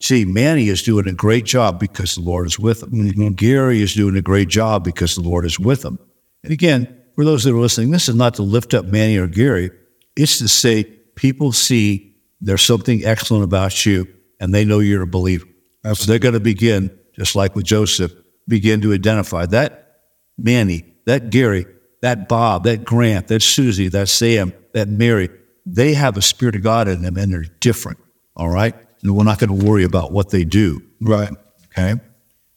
see, 0.00 0.24
Manny 0.24 0.68
is 0.68 0.82
doing 0.82 1.08
a 1.08 1.12
great 1.12 1.44
job 1.44 1.78
because 1.78 2.14
the 2.14 2.20
Lord 2.20 2.46
is 2.46 2.58
with 2.58 2.82
him. 2.82 2.90
Mm-hmm. 2.90 3.28
Gary 3.30 3.82
is 3.82 3.94
doing 3.94 4.16
a 4.16 4.22
great 4.22 4.48
job 4.48 4.84
because 4.84 5.14
the 5.14 5.22
Lord 5.22 5.44
is 5.44 5.58
with 5.58 5.84
him. 5.84 5.98
And 6.44 6.52
again, 6.52 7.02
for 7.14 7.24
those 7.24 7.44
that 7.44 7.52
are 7.52 7.58
listening, 7.58 7.90
this 7.90 8.08
is 8.08 8.14
not 8.14 8.34
to 8.34 8.42
lift 8.42 8.74
up 8.74 8.84
Manny 8.86 9.16
or 9.18 9.26
Gary. 9.26 9.70
It's 10.16 10.38
to 10.38 10.48
say 10.48 10.84
people 11.16 11.52
see 11.52 12.16
there's 12.40 12.62
something 12.62 13.04
excellent 13.04 13.44
about 13.44 13.84
you 13.84 14.06
and 14.40 14.54
they 14.54 14.64
know 14.64 14.78
you're 14.78 15.02
a 15.02 15.06
believer. 15.06 15.46
So 15.84 16.06
they're 16.06 16.18
going 16.18 16.34
to 16.34 16.40
begin, 16.40 16.96
just 17.14 17.34
like 17.34 17.56
with 17.56 17.64
Joseph, 17.64 18.12
begin 18.46 18.80
to 18.82 18.92
identify 18.92 19.46
that 19.46 20.02
Manny, 20.36 20.94
that 21.06 21.30
Gary, 21.30 21.66
that 22.02 22.28
Bob, 22.28 22.64
that 22.64 22.84
Grant, 22.84 23.28
that 23.28 23.42
Susie, 23.42 23.88
that 23.88 24.08
Sam, 24.08 24.52
that 24.72 24.88
Mary, 24.88 25.28
they 25.66 25.94
have 25.94 26.16
a 26.16 26.22
spirit 26.22 26.56
of 26.56 26.62
God 26.62 26.88
in 26.88 27.02
them 27.02 27.16
and 27.16 27.32
they're 27.32 27.44
different. 27.60 27.98
All 28.36 28.48
right. 28.48 28.74
And 29.02 29.16
we're 29.16 29.24
not 29.24 29.38
going 29.38 29.58
to 29.58 29.66
worry 29.66 29.84
about 29.84 30.12
what 30.12 30.30
they 30.30 30.44
do. 30.44 30.82
Right. 31.00 31.30
Okay. 31.66 32.00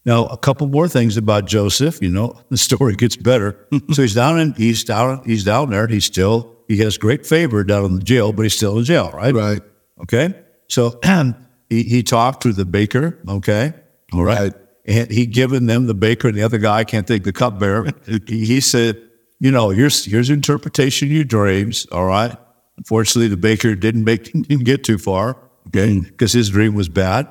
Now, 0.03 0.25
a 0.25 0.38
couple 0.38 0.68
more 0.68 0.88
things 0.88 1.18
about 1.18 1.46
Joseph. 1.46 2.01
You 2.01 2.10
know, 2.10 2.39
the 2.50 2.58
story 2.58 2.96
gets 2.96 3.15
better. 3.15 3.68
so 3.91 4.01
he's 4.01 4.15
down 4.15 4.39
in 4.39 4.53
he's 4.53 4.84
down 4.84 5.24
he's 5.25 5.44
down 5.44 5.70
there. 5.70 5.88
He's 5.88 6.06
still 6.06 6.56
he 6.68 6.77
has 6.77 6.98
great 6.98 7.25
favor 7.25 7.63
down 7.63 7.86
in 7.86 7.96
the 7.96 8.03
jail, 8.03 8.32
but 8.34 8.44
he's 8.44 8.56
still 8.56 8.77
in 8.77 8.84
jail, 8.86 9.12
right? 9.12 9.34
Right. 9.34 9.62
Okay. 10.01 10.34
So 10.68 11.00
he, 11.70 11.84
he 11.84 12.03
talked 12.03 12.44
to 12.44 12.53
the 12.53 12.65
baker. 12.65 13.20
Okay. 13.27 13.74
All 14.13 14.24
right. 14.24 14.39
Right. 14.39 14.53
And 14.86 15.12
he 15.12 15.27
given 15.27 15.68
them 15.68 15.86
the 15.86 15.94
baker 15.94 16.27
and 16.27 16.36
the 16.36 16.41
other 16.41 16.58
guy, 16.58 16.80
I 16.80 16.84
can't 16.84 17.06
think 17.06 17.24
the 17.24 17.32
cupbearer. 17.32 17.91
he, 18.27 18.46
he 18.46 18.62
said, 18.62 19.00
you 19.41 19.50
know, 19.50 19.71
here's 19.71 20.05
here's 20.05 20.29
interpretation 20.29 21.07
of 21.07 21.12
your 21.12 21.24
dreams. 21.24 21.88
All 21.91 22.05
right. 22.05 22.38
Unfortunately, 22.77 23.27
the 23.27 23.38
baker 23.38 23.74
didn't 23.74 24.03
make 24.03 24.25
didn't 24.31 24.65
get 24.65 24.83
too 24.83 25.00
far. 25.00 25.36
Okay, 25.67 26.00
because 26.00 26.31
his 26.31 26.51
dream 26.51 26.75
was 26.75 26.88
bad. 26.89 27.27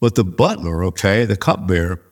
But 0.00 0.16
the 0.16 0.24
butler, 0.24 0.84
okay, 0.86 1.24
the 1.24 1.36
cupbearer, 1.36 2.02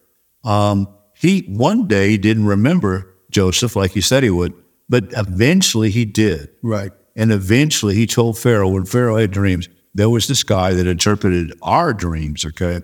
um, 0.45 0.89
he 1.17 1.41
one 1.49 1.89
day 1.89 2.17
didn't 2.17 2.47
remember 2.47 3.13
Joseph 3.31 3.77
like 3.77 3.91
he 3.91 4.01
said 4.01 4.23
he 4.23 4.31
would, 4.31 4.55
but 4.89 5.07
eventually 5.17 5.91
he 5.91 6.05
did. 6.05 6.51
Right. 6.63 6.93
And 7.17 7.33
eventually 7.33 7.95
he 7.95 8.07
told 8.07 8.39
Pharaoh 8.39 8.69
when 8.69 8.85
Pharaoh 8.85 9.17
had 9.17 9.33
dreams, 9.33 9.69
there 9.95 10.11
was 10.11 10.27
this 10.29 10.43
guy 10.43 10.75
that 10.75 10.87
interpreted 10.87 11.53
our 11.63 11.93
dreams, 11.93 12.45
okay? 12.45 12.81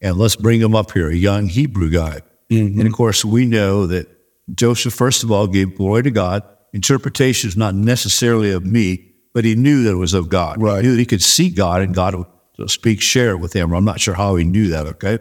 And 0.00 0.16
let's 0.16 0.36
bring 0.36 0.60
him 0.60 0.74
up 0.74 0.92
here, 0.92 1.08
a 1.08 1.14
young 1.14 1.46
Hebrew 1.46 1.90
guy. 1.90 2.22
And 2.50 2.86
of 2.86 2.92
course, 2.92 3.24
we 3.24 3.46
know 3.46 3.86
that 3.86 4.08
Joseph, 4.54 4.94
first 4.94 5.22
of 5.22 5.30
all, 5.30 5.46
gave 5.46 5.76
glory 5.76 6.02
to 6.02 6.10
God. 6.10 6.42
Interpretation 6.72 7.48
is 7.48 7.56
not 7.56 7.74
necessarily 7.74 8.50
of 8.50 8.64
me, 8.64 9.12
but 9.34 9.44
he 9.44 9.54
knew 9.54 9.82
that 9.84 9.92
it 9.92 9.96
was 9.96 10.14
of 10.14 10.28
God. 10.28 10.60
Right. 10.60 10.82
He 10.82 10.82
knew 10.82 10.92
that 10.92 11.00
he 11.00 11.06
could 11.06 11.22
see 11.22 11.50
God 11.50 11.82
and 11.82 11.94
God 11.94 12.14
would 12.14 12.70
speak, 12.70 13.00
share 13.00 13.30
it 13.30 13.38
with 13.38 13.52
him. 13.52 13.72
I'm 13.72 13.84
not 13.84 14.00
sure 14.00 14.14
how 14.14 14.36
he 14.36 14.44
knew 14.44 14.68
that, 14.68 14.86
okay? 14.86 15.18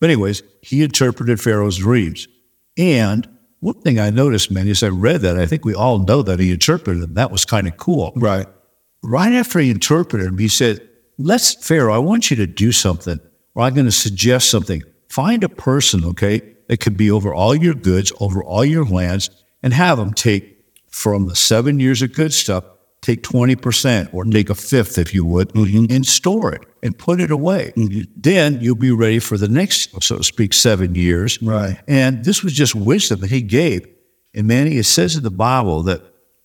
But 0.00 0.10
anyways, 0.10 0.42
he 0.62 0.82
interpreted 0.82 1.40
Pharaoh's 1.40 1.78
dreams. 1.78 2.26
And 2.78 3.28
one 3.60 3.80
thing 3.82 3.98
I 3.98 4.10
noticed, 4.10 4.50
man, 4.50 4.66
is 4.66 4.82
I 4.82 4.88
read 4.88 5.20
that. 5.20 5.38
I 5.38 5.46
think 5.46 5.64
we 5.64 5.74
all 5.74 5.98
know 5.98 6.22
that 6.22 6.40
he 6.40 6.50
interpreted 6.50 7.02
them. 7.02 7.14
That 7.14 7.30
was 7.30 7.44
kind 7.44 7.68
of 7.68 7.76
cool. 7.76 8.12
Right. 8.16 8.46
Right 9.02 9.32
after 9.32 9.58
he 9.58 9.70
interpreted 9.70 10.26
them, 10.26 10.38
he 10.38 10.48
said, 10.48 10.86
Let's, 11.18 11.54
Pharaoh, 11.54 11.94
I 11.94 11.98
want 11.98 12.30
you 12.30 12.36
to 12.38 12.46
do 12.46 12.72
something, 12.72 13.20
or 13.54 13.62
I'm 13.62 13.74
going 13.74 13.86
to 13.86 13.92
suggest 13.92 14.50
something. 14.50 14.82
Find 15.10 15.42
a 15.42 15.48
person, 15.48 16.04
okay, 16.04 16.40
that 16.68 16.78
could 16.78 16.96
be 16.96 17.10
over 17.10 17.34
all 17.34 17.54
your 17.54 17.74
goods, 17.74 18.12
over 18.20 18.44
all 18.44 18.64
your 18.64 18.84
lands, 18.84 19.28
and 19.60 19.74
have 19.74 19.98
them 19.98 20.14
take 20.14 20.64
from 20.88 21.26
the 21.26 21.34
seven 21.34 21.80
years 21.80 22.00
of 22.00 22.14
good 22.14 22.32
stuff, 22.32 22.62
take 23.00 23.24
20% 23.24 24.14
or 24.14 24.24
take 24.24 24.50
a 24.50 24.54
fifth, 24.54 24.98
if 24.98 25.12
you 25.12 25.24
would, 25.24 25.48
mm-hmm. 25.48 25.92
and 25.92 26.06
store 26.06 26.54
it 26.54 26.62
and 26.80 26.96
put 26.96 27.20
it 27.20 27.32
away. 27.32 27.72
Mm-hmm. 27.76 28.02
Then 28.16 28.60
you'll 28.60 28.76
be 28.76 28.92
ready 28.92 29.18
for 29.18 29.36
the 29.36 29.48
next, 29.48 30.00
so 30.00 30.18
to 30.18 30.22
speak, 30.22 30.54
seven 30.54 30.94
years. 30.94 31.42
Right. 31.42 31.80
And 31.88 32.24
this 32.24 32.44
was 32.44 32.52
just 32.52 32.76
wisdom 32.76 33.18
that 33.20 33.30
he 33.30 33.42
gave. 33.42 33.86
And 34.32 34.46
Manny, 34.46 34.76
it 34.76 34.84
says 34.84 35.16
in 35.16 35.24
the 35.24 35.30
Bible 35.30 35.82
that 35.84 36.02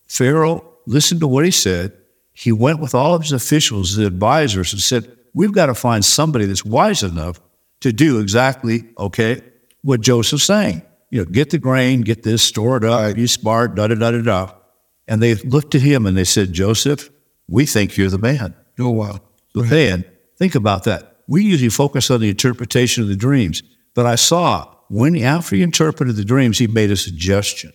Pharaoh 0.08 0.76
listened 0.88 1.20
to 1.22 1.28
what 1.28 1.46
he 1.46 1.52
said. 1.52 1.94
He 2.34 2.52
went 2.52 2.80
with 2.80 2.96
all 2.96 3.14
of 3.14 3.22
his 3.22 3.32
officials, 3.32 3.96
his 3.96 4.06
advisors, 4.06 4.74
and 4.74 4.82
said, 4.82 5.12
We've 5.34 5.54
got 5.54 5.68
to 5.68 5.76
find 5.76 6.04
somebody 6.04 6.46
that's 6.46 6.66
wise 6.66 7.04
enough 7.04 7.40
to 7.82 7.92
do 7.92 8.20
exactly, 8.20 8.84
okay, 8.98 9.42
what 9.82 10.02
Joseph's 10.02 10.46
saying. 10.46 10.82
You 11.12 11.20
know, 11.20 11.26
get 11.26 11.52
the 11.52 11.60
grain, 11.60 12.02
get 12.02 12.24
this, 12.24 12.42
store 12.42 12.78
it 12.78 12.84
up, 12.84 13.16
be 13.16 13.28
smart, 13.28 13.76
da 13.76 13.88
da 13.88 13.96
da 13.96 14.12
da 14.12 14.22
da. 14.22 14.54
And 15.08 15.22
they 15.22 15.36
looked 15.36 15.76
at 15.76 15.82
him 15.82 16.06
and 16.06 16.18
they 16.18 16.24
said, 16.24 16.52
Joseph, 16.52 17.10
we 17.48 17.66
think 17.66 17.96
you're 17.96 18.10
the 18.10 18.18
man. 18.18 18.56
Oh, 18.80 18.90
wow. 18.90 19.20
So 19.54 19.62
then, 19.62 20.04
think 20.38 20.56
about 20.56 20.84
that. 20.86 21.18
We 21.28 21.44
usually 21.44 21.70
focus 21.70 22.12
on 22.12 22.22
the 22.22 22.30
interpretation 22.30 23.04
of 23.04 23.10
the 23.10 23.16
dreams, 23.16 23.64
but 23.94 24.06
I 24.06 24.16
saw 24.16 24.76
when 24.90 25.16
after 25.18 25.56
he 25.56 25.64
interpreted 25.64 26.16
the 26.16 26.26
dreams, 26.26 26.60
he 26.60 26.68
made 26.68 26.92
a 26.92 26.98
suggestion. 26.98 27.72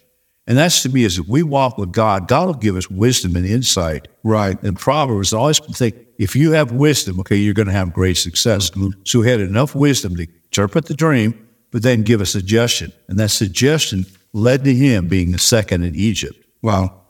And 0.50 0.58
that's 0.58 0.82
to 0.82 0.88
me 0.88 1.04
is 1.04 1.16
if 1.16 1.28
we 1.28 1.44
walk 1.44 1.78
with 1.78 1.92
God, 1.92 2.26
God 2.26 2.46
will 2.48 2.54
give 2.54 2.74
us 2.74 2.90
wisdom 2.90 3.36
and 3.36 3.46
insight. 3.46 4.08
Right. 4.24 4.60
And 4.64 4.76
Proverbs 4.76 5.32
always 5.32 5.60
think 5.60 5.94
if 6.18 6.34
you 6.34 6.50
have 6.50 6.72
wisdom, 6.72 7.20
okay, 7.20 7.36
you're 7.36 7.54
going 7.54 7.68
to 7.68 7.72
have 7.72 7.92
great 7.92 8.16
success. 8.16 8.68
So 9.04 9.22
he 9.22 9.30
had 9.30 9.38
enough 9.38 9.76
wisdom 9.76 10.16
to 10.16 10.22
interpret 10.22 10.86
the 10.86 10.94
dream, 10.94 11.46
but 11.70 11.84
then 11.84 12.02
give 12.02 12.20
a 12.20 12.26
suggestion. 12.26 12.92
And 13.06 13.16
that 13.20 13.28
suggestion 13.28 14.06
led 14.32 14.64
to 14.64 14.74
him 14.74 15.06
being 15.06 15.30
the 15.30 15.38
second 15.38 15.84
in 15.84 15.94
Egypt. 15.94 16.44
Wow. 16.62 17.00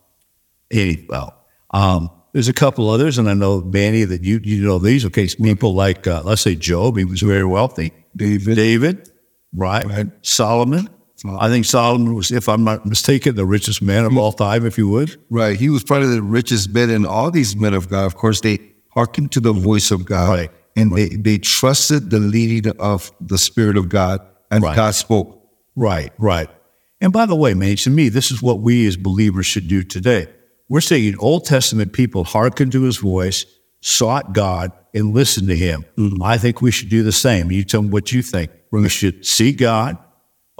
Any, 0.70 1.06
well, 1.08 1.34
um, 1.70 2.10
there's 2.34 2.48
a 2.48 2.52
couple 2.52 2.90
others, 2.90 3.16
and 3.16 3.26
I 3.26 3.32
know 3.32 3.62
Manny 3.62 4.04
that 4.04 4.22
you 4.22 4.38
you 4.44 4.62
know 4.62 4.78
these. 4.78 5.06
Okay, 5.06 5.26
people 5.26 5.74
like 5.74 6.06
uh, 6.06 6.20
let's 6.24 6.42
say 6.42 6.54
Job, 6.54 6.98
he 6.98 7.04
was 7.04 7.22
very 7.22 7.44
wealthy. 7.44 7.92
David. 8.14 8.54
David, 8.54 9.10
right? 9.52 9.86
Right. 9.86 10.06
Solomon. 10.22 10.90
I 11.28 11.48
think 11.48 11.66
Solomon 11.66 12.14
was, 12.14 12.30
if 12.30 12.48
I'm 12.48 12.64
not 12.64 12.86
mistaken, 12.86 13.34
the 13.34 13.44
richest 13.44 13.82
man 13.82 14.04
of 14.04 14.16
all 14.16 14.32
time, 14.32 14.64
if 14.64 14.78
you 14.78 14.88
would. 14.88 15.16
Right. 15.28 15.58
He 15.58 15.68
was 15.68 15.84
probably 15.84 16.14
the 16.14 16.22
richest 16.22 16.70
man, 16.72 16.90
and 16.90 17.06
all 17.06 17.30
these 17.30 17.54
men 17.56 17.74
of 17.74 17.88
God, 17.88 18.06
of 18.06 18.16
course, 18.16 18.40
they 18.40 18.58
hearkened 18.90 19.32
to 19.32 19.40
the 19.40 19.52
voice 19.52 19.90
of 19.90 20.04
God. 20.04 20.30
Right. 20.30 20.50
And 20.76 20.92
they, 20.96 21.08
they 21.08 21.38
trusted 21.38 22.10
the 22.10 22.20
leading 22.20 22.72
of 22.78 23.10
the 23.20 23.38
Spirit 23.38 23.76
of 23.76 23.88
God, 23.88 24.20
and 24.50 24.62
Right. 24.64 24.76
God 24.76 24.94
spoke. 24.94 25.36
Right, 25.76 26.12
right. 26.18 26.48
And 27.00 27.12
by 27.12 27.26
the 27.26 27.36
way, 27.36 27.54
man, 27.54 27.76
to 27.76 27.90
me, 27.90 28.08
this 28.08 28.30
is 28.30 28.42
what 28.42 28.60
we 28.60 28.86
as 28.86 28.96
believers 28.96 29.46
should 29.46 29.68
do 29.68 29.82
today. 29.82 30.28
We're 30.68 30.80
saying 30.80 31.16
Old 31.18 31.44
Testament 31.44 31.92
people 31.92 32.24
hearkened 32.24 32.72
to 32.72 32.82
his 32.82 32.98
voice, 32.98 33.44
sought 33.80 34.32
God, 34.32 34.72
and 34.94 35.14
listened 35.14 35.48
to 35.48 35.56
him. 35.56 35.84
Mm-hmm. 35.96 36.22
I 36.22 36.38
think 36.38 36.62
we 36.62 36.70
should 36.70 36.88
do 36.88 37.02
the 37.02 37.12
same. 37.12 37.50
You 37.50 37.64
tell 37.64 37.82
me 37.82 37.88
what 37.88 38.12
you 38.12 38.22
think. 38.22 38.50
We 38.70 38.88
should 38.88 39.26
see 39.26 39.52
God. 39.52 39.98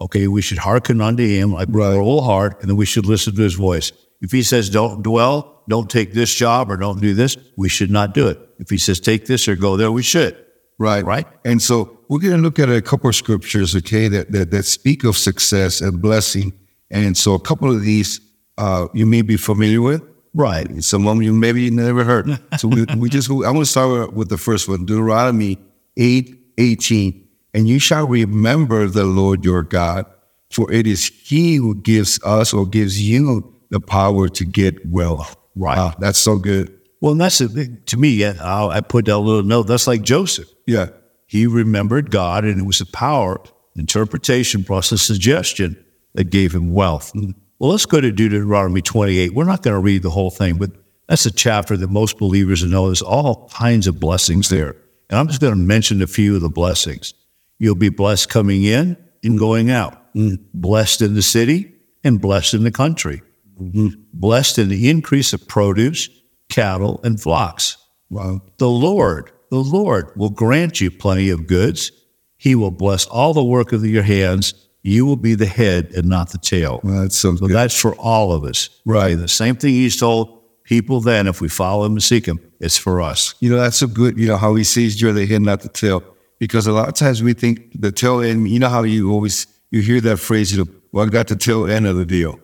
Okay, 0.00 0.28
we 0.28 0.42
should 0.42 0.58
hearken 0.58 1.00
unto 1.00 1.26
him 1.26 1.52
like 1.52 1.68
with 1.68 1.84
our 1.84 2.00
whole 2.00 2.22
heart, 2.22 2.60
and 2.60 2.70
then 2.70 2.76
we 2.76 2.86
should 2.86 3.06
listen 3.06 3.34
to 3.34 3.42
his 3.42 3.54
voice. 3.54 3.92
If 4.20 4.32
he 4.32 4.42
says, 4.42 4.70
don't 4.70 5.02
dwell, 5.02 5.62
don't 5.68 5.90
take 5.90 6.12
this 6.12 6.34
job, 6.34 6.70
or 6.70 6.76
don't 6.76 7.00
do 7.00 7.14
this, 7.14 7.36
we 7.56 7.68
should 7.68 7.90
not 7.90 8.14
do 8.14 8.28
it. 8.28 8.38
If 8.58 8.70
he 8.70 8.78
says, 8.78 9.00
take 9.00 9.26
this 9.26 9.48
or 9.48 9.56
go 9.56 9.76
there, 9.76 9.92
we 9.92 10.02
should. 10.02 10.36
Right. 10.78 11.04
Right. 11.04 11.26
And 11.44 11.60
so 11.60 11.98
we're 12.08 12.20
going 12.20 12.36
to 12.36 12.42
look 12.42 12.58
at 12.58 12.70
a 12.70 12.80
couple 12.80 13.08
of 13.08 13.14
scriptures, 13.14 13.76
okay, 13.76 14.08
that, 14.08 14.32
that, 14.32 14.50
that 14.50 14.64
speak 14.64 15.04
of 15.04 15.16
success 15.16 15.82
and 15.82 16.00
blessing. 16.00 16.52
And 16.90 17.16
so 17.16 17.34
a 17.34 17.40
couple 17.40 17.70
of 17.70 17.82
these 17.82 18.20
uh, 18.56 18.88
you 18.94 19.06
may 19.06 19.22
be 19.22 19.36
familiar 19.36 19.80
with. 19.80 20.02
Right. 20.32 20.82
Some 20.82 21.06
of 21.06 21.14
them 21.14 21.22
you 21.22 21.32
maybe 21.32 21.70
never 21.70 22.04
heard. 22.04 22.38
So 22.58 22.68
we, 22.68 22.84
we 22.96 23.08
just, 23.08 23.28
I'm 23.28 23.40
going 23.40 23.60
to 23.60 23.66
start 23.66 24.12
with 24.12 24.28
the 24.28 24.38
first 24.38 24.68
one, 24.68 24.84
Deuteronomy 24.86 25.58
8, 25.96 26.36
18. 26.58 27.28
And 27.54 27.68
you 27.68 27.78
shall 27.78 28.06
remember 28.06 28.86
the 28.86 29.04
Lord 29.04 29.44
your 29.44 29.62
God, 29.62 30.06
for 30.50 30.70
it 30.72 30.86
is 30.86 31.06
he 31.06 31.56
who 31.56 31.74
gives 31.74 32.22
us 32.24 32.52
or 32.52 32.66
gives 32.66 33.00
you 33.00 33.54
the 33.70 33.80
power 33.80 34.28
to 34.28 34.44
get 34.44 34.86
wealth. 34.86 35.36
Right. 35.56 35.76
Wow, 35.76 35.94
that's 35.98 36.18
so 36.18 36.36
good. 36.36 36.76
Well, 37.00 37.12
and 37.12 37.20
that's 37.20 37.40
a, 37.40 37.48
to 37.66 37.96
me. 37.96 38.24
I 38.24 38.66
I 38.66 38.80
put 38.80 39.06
that 39.06 39.18
little 39.18 39.42
note. 39.42 39.64
That's 39.64 39.86
like 39.86 40.02
Joseph. 40.02 40.48
Yeah. 40.66 40.90
He 41.26 41.46
remembered 41.46 42.10
God, 42.10 42.44
and 42.44 42.60
it 42.60 42.64
was 42.64 42.78
the 42.78 42.86
power, 42.86 43.40
interpretation, 43.76 44.64
process, 44.64 45.02
suggestion 45.02 45.82
that 46.14 46.30
gave 46.30 46.52
him 46.52 46.72
wealth. 46.72 47.12
Well, 47.60 47.70
let's 47.70 47.86
go 47.86 48.00
to 48.00 48.10
Deuteronomy 48.10 48.82
28. 48.82 49.34
We're 49.34 49.44
not 49.44 49.62
going 49.62 49.74
to 49.74 49.80
read 49.80 50.02
the 50.02 50.10
whole 50.10 50.30
thing, 50.30 50.56
but 50.56 50.70
that's 51.08 51.26
a 51.26 51.30
chapter 51.30 51.76
that 51.76 51.90
most 51.90 52.18
believers 52.18 52.64
know. 52.64 52.86
There's 52.86 53.02
all 53.02 53.48
kinds 53.48 53.86
of 53.86 54.00
blessings 54.00 54.48
there. 54.48 54.76
And 55.08 55.18
I'm 55.18 55.28
just 55.28 55.40
going 55.40 55.52
to 55.52 55.58
mention 55.58 56.02
a 56.02 56.06
few 56.06 56.36
of 56.36 56.40
the 56.40 56.48
blessings. 56.48 57.14
You'll 57.60 57.76
be 57.76 57.90
blessed 57.90 58.28
coming 58.28 58.64
in 58.64 58.96
and 59.22 59.38
going 59.38 59.70
out, 59.70 60.12
mm-hmm. 60.14 60.42
blessed 60.52 61.02
in 61.02 61.14
the 61.14 61.22
city 61.22 61.72
and 62.02 62.20
blessed 62.20 62.54
in 62.54 62.64
the 62.64 62.72
country, 62.72 63.22
mm-hmm. 63.60 63.90
blessed 64.12 64.58
in 64.58 64.68
the 64.68 64.90
increase 64.90 65.32
of 65.32 65.46
produce, 65.46 66.08
cattle, 66.48 67.00
and 67.04 67.20
flocks. 67.20 67.76
Wow. 68.08 68.40
The 68.58 68.68
Lord, 68.68 69.30
the 69.50 69.58
Lord 69.58 70.10
will 70.16 70.30
grant 70.30 70.80
you 70.80 70.90
plenty 70.90 71.30
of 71.30 71.46
goods. 71.46 71.92
He 72.36 72.56
will 72.56 72.72
bless 72.72 73.06
all 73.06 73.32
the 73.32 73.44
work 73.44 73.72
of 73.72 73.86
your 73.86 74.02
hands 74.02 74.54
you 74.82 75.04
will 75.04 75.16
be 75.16 75.34
the 75.34 75.46
head 75.46 75.92
and 75.94 76.08
not 76.08 76.30
the 76.30 76.38
tail. 76.38 76.80
Well, 76.82 77.02
that's 77.02 77.16
so 77.16 77.36
So 77.36 77.46
good. 77.46 77.54
that's 77.54 77.78
for 77.78 77.94
all 77.96 78.32
of 78.32 78.44
us. 78.44 78.70
Right. 78.86 79.14
The 79.14 79.28
same 79.28 79.56
thing 79.56 79.74
he's 79.74 79.98
told 79.98 80.42
people 80.64 81.00
then, 81.00 81.26
if 81.26 81.40
we 81.40 81.48
follow 81.48 81.84
him 81.84 81.92
and 81.92 82.02
seek 82.02 82.26
him, 82.26 82.40
it's 82.60 82.78
for 82.78 83.00
us. 83.00 83.34
You 83.40 83.50
know, 83.50 83.56
that's 83.56 83.78
so 83.78 83.86
good. 83.86 84.18
You 84.18 84.28
know, 84.28 84.36
how 84.36 84.54
he 84.54 84.64
sees 84.64 85.00
you're 85.00 85.12
the 85.12 85.26
head, 85.26 85.42
not 85.42 85.60
the 85.60 85.68
tail. 85.68 86.02
Because 86.40 86.66
a 86.66 86.72
lot 86.72 86.88
of 86.88 86.94
times 86.94 87.22
we 87.22 87.34
think 87.34 87.80
the 87.80 87.92
tail 87.92 88.20
end, 88.20 88.48
you 88.48 88.58
know 88.58 88.68
how 88.68 88.82
you 88.82 89.12
always, 89.12 89.46
you 89.70 89.82
hear 89.82 90.00
that 90.00 90.16
phrase, 90.16 90.52
you 90.52 90.64
know, 90.64 90.70
well, 90.90 91.06
I 91.06 91.08
got 91.08 91.28
the 91.28 91.36
tail 91.36 91.70
end 91.70 91.86
of 91.86 91.94
the 91.94 92.04
deal. 92.04 92.40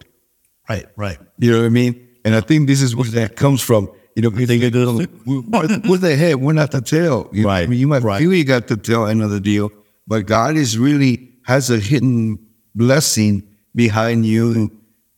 Right, 0.69 0.87
right. 0.97 1.19
You 1.39 1.51
know 1.51 1.61
what 1.61 1.67
I 1.67 1.71
mean? 1.71 2.09
And 2.25 2.35
I 2.35 2.41
think 2.41 2.69
this 2.69 2.83
is 2.83 2.95
where 2.95 3.09
that 3.11 3.35
comes 3.35 3.63
from. 3.63 3.91
You 4.15 4.23
know, 4.23 4.31
think 4.31 4.63
it 4.63 4.75
is? 4.75 5.09
we're, 5.27 5.43
we're 5.89 5.97
the 5.99 6.17
head, 6.17 6.37
we're 6.37 6.53
not 6.53 6.71
the 6.71 6.81
tail. 6.81 7.29
You, 7.33 7.47
Right, 7.47 7.65
I 7.65 7.67
mean, 7.67 7.79
you 7.79 7.87
might 7.87 8.03
right. 8.03 8.21
feel 8.21 8.33
you 8.33 8.45
got 8.45 8.67
the 8.67 8.77
tail 8.77 9.07
end 9.07 9.23
of 9.23 9.31
the 9.31 9.41
deal, 9.41 9.71
but 10.07 10.27
God 10.27 10.57
is 10.57 10.79
really 10.79 11.33
has 11.45 11.71
a 11.71 11.79
hidden 11.79 12.39
blessing 12.75 13.43
behind 13.75 14.27
you, 14.27 14.71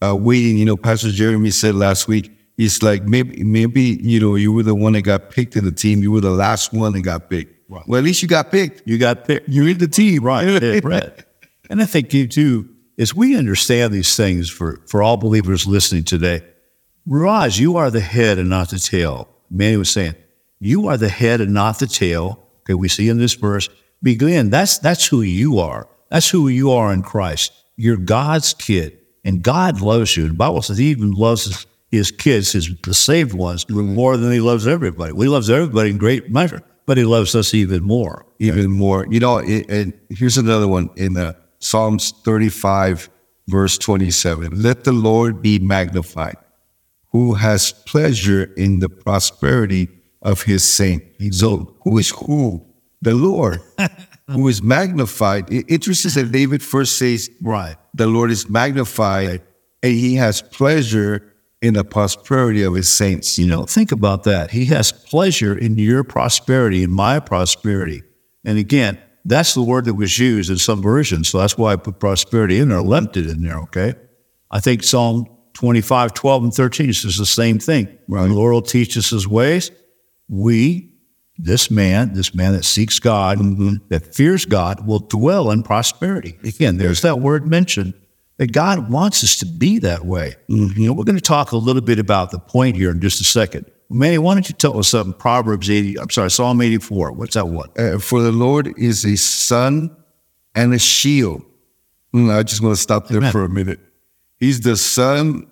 uh, 0.03 0.17
waiting. 0.17 0.59
You 0.59 0.65
know, 0.65 0.77
Pastor 0.77 1.11
Jeremy 1.11 1.51
said 1.51 1.75
last 1.75 2.09
week, 2.09 2.31
it's 2.57 2.83
like, 2.83 3.05
maybe, 3.05 3.43
maybe 3.45 3.99
you 4.03 4.21
know, 4.21 4.35
you 4.35 4.53
were 4.53 4.65
the 4.65 4.75
one 4.75 4.95
that 4.95 5.03
got 5.03 5.31
picked 5.31 5.57
in 5.57 5.65
the 5.65 5.73
team. 5.73 6.03
You 6.03 6.11
were 6.11 6.21
the 6.21 6.31
last 6.31 6.73
one 6.73 6.93
that 6.93 7.03
got 7.03 7.31
picked. 7.31 7.55
Right. 7.69 7.87
Well, 7.87 7.99
at 7.99 8.05
least 8.05 8.23
you 8.23 8.29
got 8.29 8.51
picked. 8.51 8.87
You 8.87 8.99
got 8.99 9.25
picked. 9.25 9.49
You're 9.49 9.69
in 9.69 9.79
the 9.79 9.89
team, 9.89 10.25
Right, 10.25 10.63
yeah, 10.63 10.81
right. 10.83 11.25
And 11.69 11.83
I 11.83 11.85
think 11.85 12.15
you 12.15 12.27
too, 12.27 12.69
as 12.99 13.15
we 13.15 13.37
understand 13.37 13.93
these 13.93 14.17
things 14.17 14.49
for, 14.49 14.83
for 14.87 15.03
all 15.03 15.17
believers 15.17 15.67
listening 15.67 16.05
today, 16.05 16.43
Raj, 17.07 17.59
you 17.59 17.77
are 17.77 17.91
the 17.91 18.01
head 18.01 18.39
and 18.39 18.49
not 18.49 18.71
the 18.71 18.79
tail. 18.79 19.29
Manny 19.51 19.77
was 19.77 19.91
saying, 19.91 20.15
you 20.61 20.89
are 20.89 20.97
the 20.97 21.09
head 21.09 21.41
and 21.41 21.55
not 21.55 21.79
the 21.79 21.87
tail. 21.87 22.45
Okay, 22.61 22.75
we 22.75 22.89
see 22.89 23.09
in 23.09 23.19
this 23.19 23.35
verse. 23.35 23.69
Begin. 24.03 24.51
That's 24.51 24.79
that's 24.79 25.07
who 25.07 25.23
you 25.23 25.59
are. 25.59 25.89
That's 26.11 26.29
who 26.31 26.49
you 26.49 26.73
are 26.73 26.93
in 26.93 27.03
Christ. 27.03 27.53
You're 27.77 27.97
God's 27.97 28.55
kid, 28.55 28.99
and 29.25 29.43
God 29.43 29.81
loves 29.81 30.17
you. 30.17 30.29
The 30.29 30.35
Bible 30.35 30.63
says 30.63 30.79
He 30.79 30.87
even 30.87 31.13
loves 31.13 31.45
his, 31.45 31.67
his 31.91 32.11
kids, 32.11 32.53
his 32.53 32.75
the 32.83 32.95
saved 32.95 33.35
ones, 33.35 33.65
mm-hmm. 33.65 33.95
more 33.95 34.17
than 34.17 34.33
He 34.33 34.41
loves 34.41 34.67
everybody. 34.67 35.13
Well, 35.13 35.23
he 35.23 35.29
loves 35.29 35.51
everybody 35.51 35.91
in 35.91 35.99
great 35.99 36.31
measure, 36.31 36.63
but 36.89 36.97
He 36.97 37.05
loves 37.05 37.35
us 37.37 37.53
even 37.55 37.85
more. 37.85 38.25
even 38.41 38.71
more. 38.71 39.07
You 39.11 39.21
know, 39.21 39.39
it, 39.39 39.69
and 39.71 39.93
here's 40.09 40.39
another 40.39 40.67
one 40.67 40.89
in 40.97 41.17
uh, 41.19 41.35
Psalms 41.61 42.13
35, 42.25 43.11
verse 43.47 43.77
27. 43.79 44.63
Let 44.63 44.85
the 44.85 44.93
Lord 44.93 45.43
be 45.43 45.59
magnified, 45.59 46.37
who 47.13 47.35
has 47.35 47.73
pleasure 47.73 48.45
in 48.57 48.79
the 48.81 48.89
prosperity 48.89 49.89
of 50.23 50.43
his 50.43 50.63
saint. 50.65 51.03
So, 51.31 51.77
who 51.85 51.99
is 51.99 52.11
who? 52.11 52.65
The 53.03 53.15
Lord, 53.15 53.61
who 54.31 54.49
is 54.49 54.63
magnified. 54.63 55.53
It- 55.53 55.67
Interesting 55.69 56.11
that 56.25 56.33
David 56.33 56.63
first 56.63 56.97
says, 56.99 57.31
Right. 57.43 57.77
the 57.95 58.07
Lord 58.07 58.31
is 58.31 58.49
magnified, 58.49 59.43
and 59.83 59.93
he 59.93 60.15
has 60.15 60.41
pleasure 60.43 61.35
in 61.61 61.75
the 61.75 61.85
prosperity 61.85 62.63
of 62.63 62.75
his 62.75 62.89
saints. 62.89 63.39
You 63.39 63.47
know, 63.47 63.65
think 63.65 63.93
about 63.93 64.25
that. 64.25 64.51
He 64.51 64.67
has 64.67 64.93
pleasure 64.93 65.57
in 65.57 65.77
your 65.77 66.05
prosperity, 66.05 66.83
in 66.83 66.91
my 66.91 67.19
prosperity. 67.21 68.03
And 68.45 68.59
again, 68.59 68.99
that's 69.25 69.55
the 69.55 69.63
word 69.63 69.85
that 69.87 69.95
was 69.95 70.19
used 70.19 70.51
in 70.51 70.57
some 70.57 70.81
versions. 70.81 71.29
So 71.29 71.39
that's 71.39 71.59
why 71.59 71.73
I 71.73 71.77
put 71.77 71.99
prosperity 71.99 72.59
in 72.61 72.69
there, 72.69 72.81
left 72.81 73.17
it 73.17 73.27
in 73.27 73.43
there, 73.43 73.59
okay? 73.61 73.95
I 74.51 74.61
think 74.61 74.83
Psalm 74.83 75.27
25, 75.55 76.15
12, 76.15 76.45
and 76.45 76.55
13 76.55 76.93
says 76.93 77.17
the 77.17 77.27
same 77.27 77.59
thing. 77.59 77.87
Right. 78.07 78.29
The 78.29 78.35
Lord 78.35 78.53
will 78.55 78.63
teach 78.63 78.97
us 78.97 79.11
his 79.11 79.27
ways. 79.27 79.71
We, 80.29 80.93
this 81.37 81.71
man, 81.71 82.15
this 82.15 82.35
man 82.35 82.53
that 82.53 82.65
seeks 82.65 82.99
God, 82.99 83.39
mm-hmm. 83.39 83.87
that 83.89 84.15
fears 84.15 84.45
God, 84.45 84.87
will 84.87 85.01
dwell 85.01 85.51
in 85.51 85.63
prosperity. 85.63 86.39
Again, 86.45 86.77
there's 86.77 87.03
that 87.03 87.21
word 87.21 87.47
mentioned 87.47 87.95
that 88.39 88.53
God 88.53 88.91
wants 88.91 89.23
us 89.23 89.37
to 89.41 89.47
be 89.47 89.79
that 89.81 90.07
way. 90.07 90.37
You 90.49 90.87
know, 90.87 90.93
we're 90.93 91.05
going 91.05 91.17
to 91.17 91.23
talk 91.23 91.53
a 91.53 91.57
little 91.57 91.83
bit 91.83 91.99
about 91.99 92.31
the 92.31 92.39
point 92.39 92.77
here 92.77 92.91
in 92.91 93.01
just 93.01 93.21
a 93.21 93.25
second. 93.25 93.67
Manny, 93.91 94.19
why 94.19 94.35
don't 94.35 94.49
you 94.49 94.55
tell 94.55 94.79
us 94.79 94.89
something? 94.89 95.15
Proverbs 95.15 95.69
80, 95.69 95.99
I'm 95.99 96.11
sorry, 96.11 96.31
Psalm 96.31 96.61
84. 96.61 97.13
What's 97.13 97.35
that 97.35 97.49
one? 97.49 97.69
Uh, 97.77 97.99
for 97.99 98.23
the 98.23 98.33
Lord 98.33 98.73
is 98.79 99.05
a 99.05 99.17
sun 99.17 99.97
and 100.55 100.73
a 100.73 100.79
shield. 100.79 101.43
Mm, 102.15 102.35
I 102.35 102.43
just 102.43 102.63
want 102.63 102.77
to 102.77 102.81
stop 102.81 103.09
there 103.09 103.19
Amen. 103.19 103.33
for 103.33 103.45
a 103.45 103.49
minute. 103.49 103.81
He's 104.39 104.61
the 104.61 104.77
sun, 104.77 105.49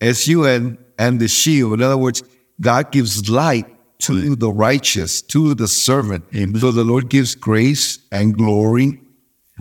S 0.00 0.26
U 0.28 0.44
N, 0.44 0.78
and 0.98 1.20
the 1.20 1.28
shield. 1.28 1.74
In 1.74 1.82
other 1.82 1.98
words, 1.98 2.22
God 2.60 2.90
gives 2.90 3.28
light 3.28 3.66
to 4.00 4.34
the 4.34 4.50
righteous, 4.50 5.22
to 5.22 5.54
the 5.54 5.68
servant. 5.68 6.24
So 6.58 6.72
the 6.72 6.84
Lord 6.84 7.08
gives 7.08 7.34
grace 7.34 7.98
and 8.10 8.36
glory. 8.36 9.00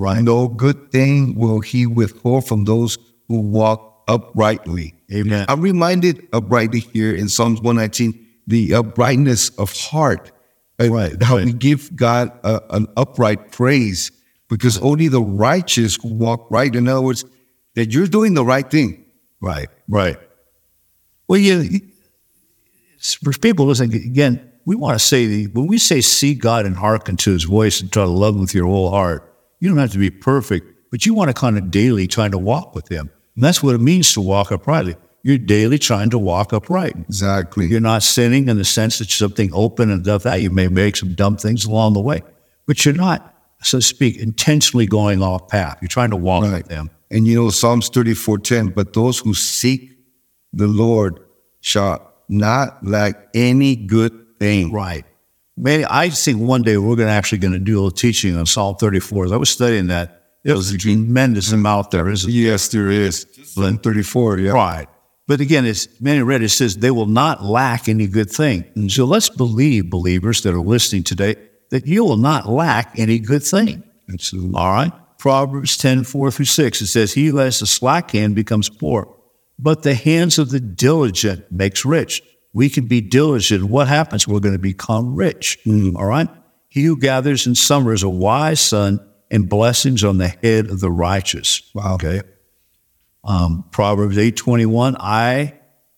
Right. 0.02 0.24
No 0.24 0.48
good 0.48 0.92
thing 0.92 1.36
will 1.36 1.60
He 1.60 1.86
withhold 1.86 2.48
from 2.48 2.66
those 2.66 2.98
who 3.28 3.40
walk 3.40 4.04
uprightly. 4.08 4.96
Amen. 5.14 5.46
I'm 5.48 5.62
reminded 5.62 6.28
uprightly 6.34 6.80
here 6.80 7.14
in 7.16 7.30
Psalms 7.30 7.62
119, 7.62 8.28
the 8.48 8.74
uprightness 8.74 9.50
of 9.58 9.72
heart. 9.74 10.32
Uh, 10.80 10.90
Right, 10.90 11.22
How 11.22 11.36
right. 11.38 11.46
we 11.46 11.54
give 11.54 11.96
God 11.96 12.32
a, 12.44 12.60
an 12.72 12.88
upright 12.98 13.52
praise 13.52 14.12
because 14.50 14.80
only 14.80 15.08
the 15.08 15.22
righteous 15.22 15.98
who 16.02 16.12
walk 16.16 16.50
right. 16.50 16.74
In 16.76 16.88
other 16.88 17.02
words, 17.02 17.24
that 17.76 17.94
you're 17.94 18.08
doing 18.08 18.34
the 18.34 18.44
right 18.44 18.70
thing. 18.70 19.06
Right, 19.40 19.70
right. 19.88 20.18
Well, 21.28 21.40
you, 21.40 21.60
it's- 21.62 23.14
for 23.24 23.32
people 23.34 23.68
listening, 23.68 23.94
again, 24.04 24.52
we 24.66 24.76
want 24.76 25.00
to 25.00 25.06
say, 25.06 25.26
the, 25.28 25.48
when 25.48 25.68
we 25.68 25.78
say 25.78 26.02
see 26.02 26.34
God 26.36 26.66
and 26.66 26.76
hearken 26.76 27.18
to 27.18 27.32
his 27.32 27.44
voice 27.44 27.82
and 27.82 27.92
try 27.92 28.04
to 28.04 28.10
love 28.10 28.36
him 28.36 28.42
with 28.42 28.54
your 28.56 28.66
whole 28.66 28.90
heart, 28.92 29.31
you 29.62 29.69
don't 29.69 29.78
have 29.78 29.91
to 29.93 29.97
be 29.97 30.10
perfect, 30.12 30.67
but 30.91 31.06
you 31.06 31.13
want 31.13 31.30
to 31.30 31.34
kind 31.34 31.58
of 31.58 31.71
daily 31.71 32.08
trying 32.08 32.32
to 32.32 32.38
walk 32.38 32.76
with 32.76 32.89
him. 32.89 33.10
And 33.36 33.43
that's 33.45 33.63
what 33.63 33.74
it 33.76 33.80
means 33.80 34.12
to 34.13 34.21
walk 34.21 34.52
uprightly. 34.52 34.97
You're 35.24 35.38
daily 35.38 35.78
trying 35.78 36.10
to 36.10 36.17
walk 36.17 36.52
upright. 36.52 36.95
Exactly. 36.97 37.67
You're 37.67 37.80
not 37.80 38.04
sinning 38.04 38.50
in 38.50 38.58
the 38.58 38.65
sense 38.65 38.97
that 39.00 39.10
something 39.10 39.52
open 39.54 39.89
and 39.89 40.04
stuff 40.04 40.24
that 40.24 40.41
you 40.41 40.50
may 40.50 40.67
make 40.67 40.97
some 40.97 41.13
dumb 41.13 41.38
things 41.38 41.63
along 41.63 41.93
the 41.93 42.02
way, 42.02 42.21
but 42.65 42.84
you're 42.84 42.93
not, 42.95 43.34
so 43.62 43.78
to 43.78 43.82
speak, 43.82 44.17
intentionally 44.17 44.88
going 44.88 45.21
off 45.21 45.47
path. 45.47 45.78
You're 45.82 45.88
trying 45.89 46.10
to 46.10 46.17
walk 46.17 46.43
Right. 46.43 46.54
with 46.54 46.67
them. 46.67 46.89
And 47.12 47.28
you 47.28 47.36
know, 47.36 47.50
Psalms 47.52 47.89
34:10, 47.89 48.69
but 48.69 48.93
those 48.93 49.19
who 49.19 49.34
seek 49.34 49.91
the 50.52 50.67
Lord 50.67 51.19
shall 51.62 52.12
not 52.28 52.84
lack 52.86 53.28
any 53.36 53.76
good 53.76 54.12
thing. 54.39 54.71
Right. 54.71 55.06
Man, 55.62 55.86
I 55.86 56.10
think 56.10 56.39
one 56.39 56.63
day 56.63 56.76
we're 56.78 56.95
going 56.95 57.08
to 57.08 57.13
actually 57.13 57.38
going 57.38 57.54
to 57.54 57.60
do 57.60 57.76
a 57.76 57.78
little 57.78 57.91
teaching 57.91 58.36
on 58.36 58.47
Psalm 58.47 58.78
34. 58.78 59.26
As 59.26 59.32
I 59.32 59.38
was 59.38 59.52
studying 59.52 59.88
that. 59.88 60.17
There's 60.43 60.71
a 60.71 60.78
tremendous 60.80 61.52
amount 61.52 61.91
there, 61.91 62.10
isn't 62.10 62.28
it? 62.28 62.34
Yes, 62.34 62.69
there 62.69 62.89
is. 62.89 63.28
Psalm 63.43 63.78
34, 63.78 64.39
yeah. 64.39 64.52
Right. 64.54 64.88
But 65.28 65.39
again, 65.39 65.65
as 65.65 65.88
many 66.02 66.24
read, 66.24 66.41
it 66.41 66.50
says 66.50 66.78
they 66.78 66.89
will 66.89 67.06
not 67.06 67.43
lack 67.43 67.88
any 67.88 68.08
good 68.08 68.32
thing. 68.32 68.65
And 68.74 68.91
so 68.91 69.06
let's 69.06 69.30
believe, 69.30 69.91
believers 69.91 70.41
that 70.41 70.56
are 70.56 70.62
listening 70.62 71.04
today, 71.04 71.36
that 71.69 71.86
you 71.86 72.04
will 72.04 72.17
not 72.17 72.50
lack 72.50 72.97
any 72.97 73.19
good 73.19 73.43
thing. 73.43 73.84
Absolutely. 74.12 74.56
All 74.56 74.74
right. 74.74 74.91
Proverbs 75.19 75.78
10, 75.78 76.06
4 76.06 76.32
through 76.32 76.45
6. 76.45 76.82
It 76.82 76.88
says, 76.88 77.13
He 77.13 77.28
who 77.28 77.38
has 77.38 77.62
a 77.62 77.67
slack 77.67 78.10
hand 78.10 78.34
becomes 78.34 78.67
poor, 78.67 79.15
but 79.60 79.84
the 79.84 79.93
hands 79.93 80.39
of 80.39 80.50
the 80.50 80.60
diligent 80.60 81.52
makes 81.52 81.86
rich. 81.86 82.24
We 82.54 82.70
can 82.70 82.88
be 82.88 83.02
diligent. 83.02 83.66
What 83.66 83.88
happens? 83.88 84.28
We're 84.28 84.40
going 84.40 84.56
to 84.56 84.60
become 84.60 85.16
rich. 85.16 85.58
All 85.68 86.06
right. 86.06 86.28
He 86.68 86.84
who 86.84 86.98
gathers 86.98 87.48
in 87.48 87.56
summer 87.56 87.94
is 87.94 88.04
a 88.04 88.10
wise 88.10 88.60
son, 88.60 89.00
and 89.32 89.48
blessings 89.50 90.04
on 90.04 90.18
the 90.18 90.28
head 90.28 90.70
of 90.70 90.82
the 90.82 90.92
righteous. 90.92 91.72
Wow. 91.74 91.96
Okay. 91.96 92.22
Um, 93.24 93.64
Proverbs 93.72 94.18
8, 94.18 94.36
21. 94.36 94.98
I, 95.00 95.40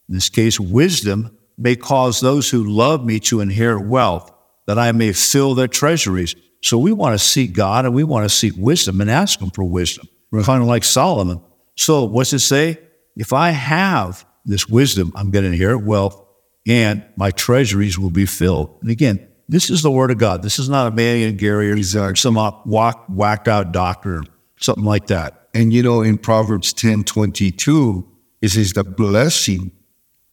in 0.08 0.16
this 0.16 0.30
case, 0.30 0.60
wisdom 0.60 1.36
may 1.58 1.76
cause 1.76 2.20
those 2.20 2.50
who 2.50 2.64
love 2.64 3.04
me 3.04 3.20
to 3.22 3.42
inherit 3.42 3.88
wealth, 3.88 4.32
that 4.68 4.78
I 4.78 4.92
may 4.92 5.14
fill 5.14 5.56
their 5.56 5.68
treasuries. 5.68 6.36
So 6.62 6.78
we 6.78 6.92
want 6.92 7.20
to 7.20 7.26
seek 7.26 7.54
God 7.54 7.86
and 7.86 7.94
we 7.94 8.04
want 8.04 8.26
to 8.26 8.30
seek 8.30 8.54
wisdom 8.56 9.02
and 9.02 9.10
ask 9.10 9.42
Him 9.42 9.50
for 9.50 9.64
wisdom, 9.64 10.08
kind 10.44 10.62
of 10.62 10.68
like 10.68 10.84
Solomon. 10.84 11.42
So 11.76 12.06
what's 12.06 12.34
it 12.34 12.40
say? 12.40 12.80
If 13.16 13.34
I 13.34 13.50
have 13.50 14.26
this 14.46 14.68
wisdom, 14.68 15.12
I'm 15.16 15.32
going 15.32 15.44
to 15.44 15.52
inherit 15.52 15.84
wealth 15.84 16.23
and 16.68 17.04
my 17.16 17.32
treasuries 17.32 18.00
will 18.00 18.10
be 18.10 18.26
filled. 18.26 18.78
And 18.82 18.90
again, 18.90 19.28
this 19.50 19.70
is 19.70 19.82
the 19.82 19.92
word 19.92 20.12
of 20.12 20.18
God. 20.18 20.42
This 20.42 20.60
is 20.60 20.70
not 20.70 20.92
a 20.92 20.96
man 20.96 21.28
and 21.28 21.38
Gary 21.38 21.72
or 21.72 22.16
some 22.16 22.38
up- 22.38 22.66
whack, 22.66 22.98
whacked 23.08 23.48
out 23.48 23.72
doctor 23.72 24.24
something 24.64 24.86
like 24.86 25.08
that. 25.08 25.50
And 25.54 25.72
you 25.72 25.84
know, 25.84 26.02
in 26.02 26.18
Proverbs 26.18 26.74
10 26.74 27.04
22, 27.04 28.08
it 28.42 28.50
says, 28.50 28.74
The 28.74 28.84
blessing 28.84 29.72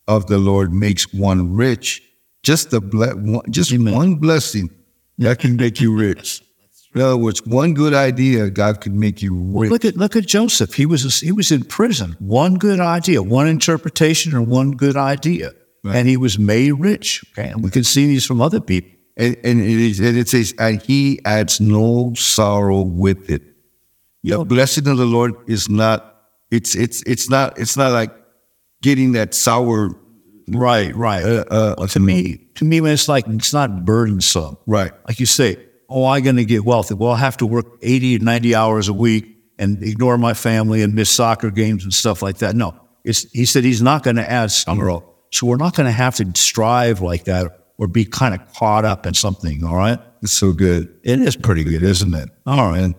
of 0.08 0.26
the 0.26 0.38
Lord 0.38 0.72
makes 0.72 1.12
one 1.12 1.54
rich. 1.54 2.02
Just 2.42 2.70
the 2.70 2.80
ble- 2.80 3.16
one, 3.16 3.50
just 3.50 3.76
one 3.76 4.14
blessing 4.14 4.70
that 5.18 5.38
can 5.38 5.56
make 5.56 5.80
you 5.80 5.94
rich. 5.94 6.42
In 6.92 7.02
other 7.02 7.16
words, 7.16 7.40
one 7.46 7.72
good 7.72 7.94
idea, 7.94 8.50
God 8.50 8.80
can 8.80 8.98
make 8.98 9.22
you 9.22 9.32
rich. 9.32 9.70
Look 9.70 9.84
at 9.84 9.96
look 9.96 10.16
at 10.16 10.26
Joseph. 10.26 10.74
He 10.74 10.86
was 10.86 11.20
he 11.20 11.30
was 11.30 11.52
in 11.52 11.62
prison. 11.62 12.16
One 12.18 12.56
good 12.56 12.80
idea, 12.80 13.22
one 13.22 13.46
interpretation, 13.46 14.34
or 14.34 14.42
one 14.42 14.72
good 14.72 14.96
idea, 14.96 15.52
and 15.84 16.08
he 16.08 16.16
was 16.16 16.38
made 16.38 16.72
rich. 16.72 17.24
Okay, 17.32 17.50
and 17.50 17.62
we 17.62 17.70
can 17.70 17.84
see 17.84 18.06
these 18.06 18.26
from 18.26 18.40
other 18.40 18.60
people. 18.60 18.90
And, 19.16 19.36
and, 19.44 19.60
it 19.60 19.68
is, 19.68 20.00
and 20.00 20.16
it 20.16 20.28
says, 20.28 20.54
and 20.58 20.80
he 20.80 21.20
adds 21.24 21.60
no 21.60 22.14
sorrow 22.14 22.82
with 22.82 23.28
it. 23.28 23.42
The 24.22 24.44
blessing 24.44 24.86
of 24.88 24.96
the 24.96 25.06
Lord 25.06 25.34
is 25.46 25.68
not. 25.68 26.06
It's 26.50 26.74
it's 26.74 27.02
it's 27.06 27.30
not 27.30 27.58
it's 27.58 27.76
not 27.76 27.92
like 27.92 28.12
getting 28.82 29.12
that 29.12 29.34
sour. 29.34 29.90
Right, 30.48 30.94
right. 30.96 31.22
Uh, 31.22 31.44
uh, 31.78 31.86
to 31.86 32.00
me, 32.00 32.48
to 32.56 32.64
me, 32.64 32.80
man, 32.80 32.92
it's 32.92 33.08
like 33.08 33.26
it's 33.28 33.52
not 33.52 33.84
burdensome. 33.84 34.56
Right. 34.66 34.92
Like 35.06 35.20
you 35.20 35.26
say, 35.26 35.58
oh, 35.88 36.06
I'm 36.06 36.22
going 36.22 36.36
to 36.36 36.44
get 36.44 36.64
wealthy. 36.64 36.94
Well, 36.94 37.12
I 37.12 37.18
have 37.18 37.36
to 37.38 37.46
work 37.46 37.66
80 37.82 38.16
or 38.16 38.18
90 38.20 38.54
hours 38.54 38.88
a 38.88 38.92
week 38.92 39.26
and 39.58 39.82
ignore 39.82 40.16
my 40.18 40.34
family 40.34 40.82
and 40.82 40.94
miss 40.94 41.10
soccer 41.10 41.50
games 41.50 41.84
and 41.84 41.92
stuff 41.92 42.22
like 42.22 42.38
that. 42.38 42.56
No, 42.56 42.74
it's, 43.04 43.30
he 43.32 43.44
said 43.44 43.64
he's 43.64 43.82
not 43.82 44.02
going 44.02 44.16
to 44.16 44.28
add 44.28 44.50
sorrow. 44.50 45.09
So 45.32 45.46
we're 45.46 45.56
not 45.56 45.74
going 45.74 45.86
to 45.86 45.92
have 45.92 46.16
to 46.16 46.30
strive 46.34 47.00
like 47.00 47.24
that 47.24 47.72
or 47.78 47.86
be 47.86 48.04
kind 48.04 48.34
of 48.34 48.52
caught 48.52 48.84
up 48.84 49.06
in 49.06 49.14
something. 49.14 49.64
All 49.64 49.76
right. 49.76 49.98
It's 50.22 50.32
so 50.32 50.52
good. 50.52 50.94
It 51.02 51.20
is 51.20 51.36
pretty 51.36 51.64
good, 51.64 51.82
isn't 51.82 52.14
it? 52.14 52.28
All 52.46 52.70
right. 52.70 52.94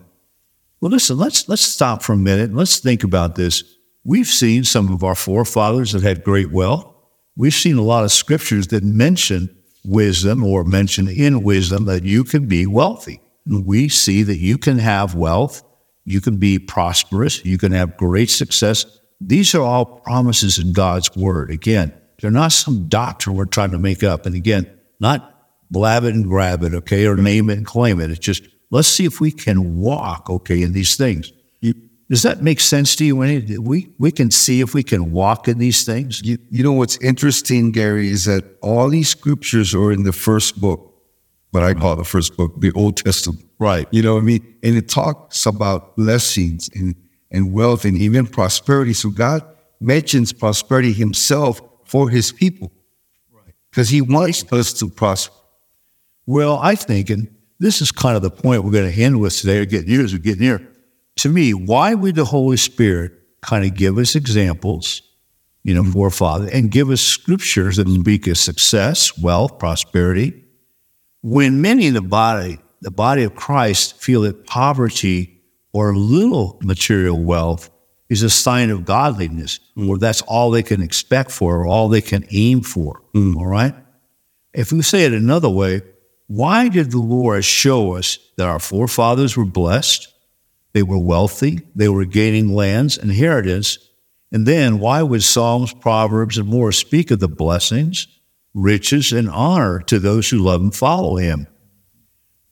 Well, 0.80 0.90
listen, 0.90 1.16
let's 1.16 1.48
let's 1.48 1.62
stop 1.62 2.02
for 2.02 2.14
a 2.14 2.16
minute. 2.16 2.52
Let's 2.52 2.80
think 2.80 3.04
about 3.04 3.36
this. 3.36 3.62
We've 4.02 4.26
seen 4.26 4.64
some 4.64 4.92
of 4.92 5.04
our 5.04 5.14
forefathers 5.14 5.92
that 5.92 6.02
had 6.02 6.24
great 6.24 6.50
wealth. 6.50 6.92
We've 7.36 7.54
seen 7.54 7.76
a 7.76 7.82
lot 7.82 8.02
of 8.02 8.10
scriptures 8.10 8.66
that 8.68 8.82
mention 8.82 9.56
wisdom 9.84 10.42
or 10.42 10.64
mention 10.64 11.06
in 11.08 11.44
wisdom 11.44 11.84
that 11.84 12.02
you 12.02 12.24
can 12.24 12.46
be 12.46 12.66
wealthy. 12.66 13.20
We 13.46 13.88
see 13.88 14.24
that 14.24 14.38
you 14.38 14.58
can 14.58 14.78
have 14.78 15.14
wealth, 15.14 15.62
you 16.04 16.20
can 16.20 16.38
be 16.38 16.58
prosperous, 16.58 17.44
you 17.44 17.58
can 17.58 17.72
have 17.72 17.96
great 17.96 18.30
success. 18.30 18.84
These 19.20 19.54
are 19.54 19.62
all 19.62 19.84
promises 19.84 20.58
in 20.58 20.72
God's 20.72 21.14
word. 21.16 21.50
Again, 21.50 21.92
they're 22.22 22.30
not 22.30 22.52
some 22.52 22.88
doctrine 22.88 23.36
we're 23.36 23.44
trying 23.44 23.72
to 23.72 23.78
make 23.78 24.02
up. 24.02 24.26
And 24.26 24.34
again, 24.34 24.70
not 25.00 25.28
blab 25.70 26.04
it 26.04 26.14
and 26.14 26.24
grab 26.24 26.62
it, 26.62 26.72
okay, 26.72 27.04
or 27.04 27.16
name 27.16 27.50
it 27.50 27.58
and 27.58 27.66
claim 27.66 28.00
it. 28.00 28.10
It's 28.10 28.20
just 28.20 28.44
let's 28.70 28.88
see 28.88 29.04
if 29.04 29.20
we 29.20 29.32
can 29.32 29.76
walk, 29.76 30.30
okay, 30.30 30.62
in 30.62 30.72
these 30.72 30.96
things. 30.96 31.32
Does 32.08 32.22
that 32.22 32.42
make 32.42 32.60
sense 32.60 32.94
to 32.96 33.04
you? 33.06 33.16
Winnie? 33.16 33.58
We 33.58 33.88
we 33.98 34.12
can 34.12 34.30
see 34.30 34.60
if 34.60 34.74
we 34.74 34.82
can 34.82 35.12
walk 35.12 35.48
in 35.48 35.58
these 35.58 35.84
things. 35.84 36.22
You, 36.22 36.36
you 36.50 36.62
know 36.62 36.72
what's 36.72 36.98
interesting, 36.98 37.72
Gary, 37.72 38.08
is 38.08 38.26
that 38.26 38.44
all 38.60 38.88
these 38.88 39.08
scriptures 39.08 39.74
are 39.74 39.90
in 39.90 40.02
the 40.02 40.12
first 40.12 40.60
book, 40.60 40.94
what 41.52 41.62
I 41.62 41.72
call 41.72 41.96
the 41.96 42.04
first 42.04 42.36
book, 42.36 42.60
the 42.60 42.70
Old 42.72 42.98
Testament. 42.98 43.44
Right. 43.58 43.88
You 43.90 44.02
know 44.02 44.14
what 44.14 44.20
I 44.20 44.24
mean? 44.24 44.56
And 44.62 44.76
it 44.76 44.90
talks 44.90 45.46
about 45.46 45.96
blessings 45.96 46.68
and, 46.74 46.94
and 47.30 47.52
wealth 47.52 47.86
and 47.86 47.96
even 47.96 48.26
prosperity. 48.26 48.92
So 48.92 49.08
God 49.08 49.42
mentions 49.80 50.32
prosperity 50.34 50.92
himself 50.92 51.62
for 51.84 52.10
his 52.10 52.32
people. 52.32 52.72
Because 53.70 53.88
he 53.88 54.02
wants 54.02 54.44
us 54.52 54.72
to 54.74 54.88
prosper. 54.88 55.34
Well, 56.26 56.58
I 56.58 56.74
think, 56.74 57.10
and 57.10 57.34
this 57.58 57.80
is 57.80 57.90
kind 57.90 58.16
of 58.16 58.22
the 58.22 58.30
point 58.30 58.64
we're 58.64 58.70
going 58.70 58.92
to 58.92 59.02
end 59.02 59.20
with 59.20 59.36
today, 59.36 59.58
or 59.58 59.64
get 59.64 59.86
near 59.86 60.04
as 60.04 60.12
we 60.12 60.18
get 60.18 60.38
near 60.38 60.68
to 61.16 61.28
me, 61.28 61.54
why 61.54 61.94
would 61.94 62.14
the 62.14 62.24
Holy 62.24 62.56
Spirit 62.56 63.12
kind 63.40 63.64
of 63.64 63.74
give 63.74 63.98
us 63.98 64.14
examples, 64.14 65.02
you 65.62 65.74
know, 65.74 65.84
for 65.84 66.10
Father, 66.10 66.48
and 66.52 66.70
give 66.70 66.90
us 66.90 67.00
scriptures 67.00 67.76
that 67.76 67.88
speak 67.88 68.26
of 68.26 68.38
success, 68.38 69.18
wealth, 69.18 69.58
prosperity, 69.58 70.44
when 71.22 71.60
many 71.60 71.86
in 71.86 71.94
the 71.94 72.02
body, 72.02 72.58
the 72.80 72.90
body 72.90 73.22
of 73.24 73.34
Christ, 73.34 74.00
feel 74.00 74.22
that 74.22 74.46
poverty 74.46 75.40
or 75.72 75.94
little 75.94 76.58
material 76.62 77.22
wealth 77.22 77.70
is 78.12 78.22
a 78.22 78.28
sign 78.28 78.68
of 78.68 78.84
godliness, 78.84 79.58
mm. 79.74 79.88
or 79.88 79.96
that's 79.96 80.20
all 80.22 80.50
they 80.50 80.62
can 80.62 80.82
expect 80.82 81.30
for, 81.30 81.56
or 81.56 81.66
all 81.66 81.88
they 81.88 82.02
can 82.02 82.26
aim 82.30 82.60
for. 82.60 83.02
Mm. 83.14 83.36
All 83.36 83.46
right? 83.46 83.74
If 84.52 84.70
we 84.70 84.82
say 84.82 85.04
it 85.06 85.14
another 85.14 85.48
way, 85.48 85.80
why 86.26 86.68
did 86.68 86.90
the 86.90 86.98
Lord 86.98 87.42
show 87.42 87.96
us 87.96 88.18
that 88.36 88.46
our 88.46 88.58
forefathers 88.58 89.34
were 89.34 89.46
blessed? 89.46 90.12
They 90.74 90.82
were 90.82 90.98
wealthy, 90.98 91.62
they 91.74 91.88
were 91.88 92.04
gaining 92.04 92.54
lands, 92.54 92.98
and 92.98 93.10
inheritance. 93.10 93.78
And 94.30 94.46
then 94.46 94.78
why 94.78 95.02
would 95.02 95.22
Psalms, 95.22 95.72
Proverbs, 95.72 96.36
and 96.36 96.48
more 96.48 96.70
speak 96.70 97.10
of 97.10 97.20
the 97.20 97.28
blessings, 97.28 98.06
riches, 98.52 99.12
and 99.12 99.30
honor 99.30 99.80
to 99.80 99.98
those 99.98 100.28
who 100.28 100.38
love 100.38 100.60
and 100.60 100.74
follow 100.74 101.16
him? 101.16 101.46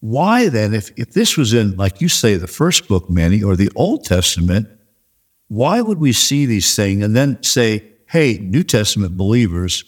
Why 0.00 0.48
then, 0.48 0.72
if, 0.72 0.90
if 0.96 1.12
this 1.12 1.36
was 1.36 1.52
in, 1.52 1.76
like 1.76 2.00
you 2.00 2.08
say, 2.08 2.36
the 2.36 2.46
first 2.46 2.88
book, 2.88 3.10
Manny, 3.10 3.42
or 3.42 3.56
the 3.56 3.70
Old 3.76 4.04
Testament, 4.04 4.68
why 5.50 5.80
would 5.80 5.98
we 5.98 6.12
see 6.12 6.46
these 6.46 6.76
things 6.76 7.04
and 7.04 7.14
then 7.14 7.42
say, 7.42 7.82
hey, 8.06 8.38
New 8.40 8.62
Testament 8.62 9.16
believers, 9.16 9.82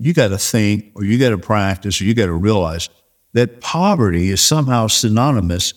you 0.00 0.12
got 0.12 0.28
to 0.28 0.38
think 0.38 0.90
or 0.96 1.04
you 1.04 1.16
got 1.16 1.30
to 1.30 1.38
practice 1.38 2.00
or 2.00 2.04
you 2.04 2.12
got 2.12 2.26
to 2.26 2.32
realize 2.32 2.88
that 3.32 3.60
poverty 3.60 4.30
is 4.30 4.40
somehow 4.40 4.88
synonymous 4.88 5.74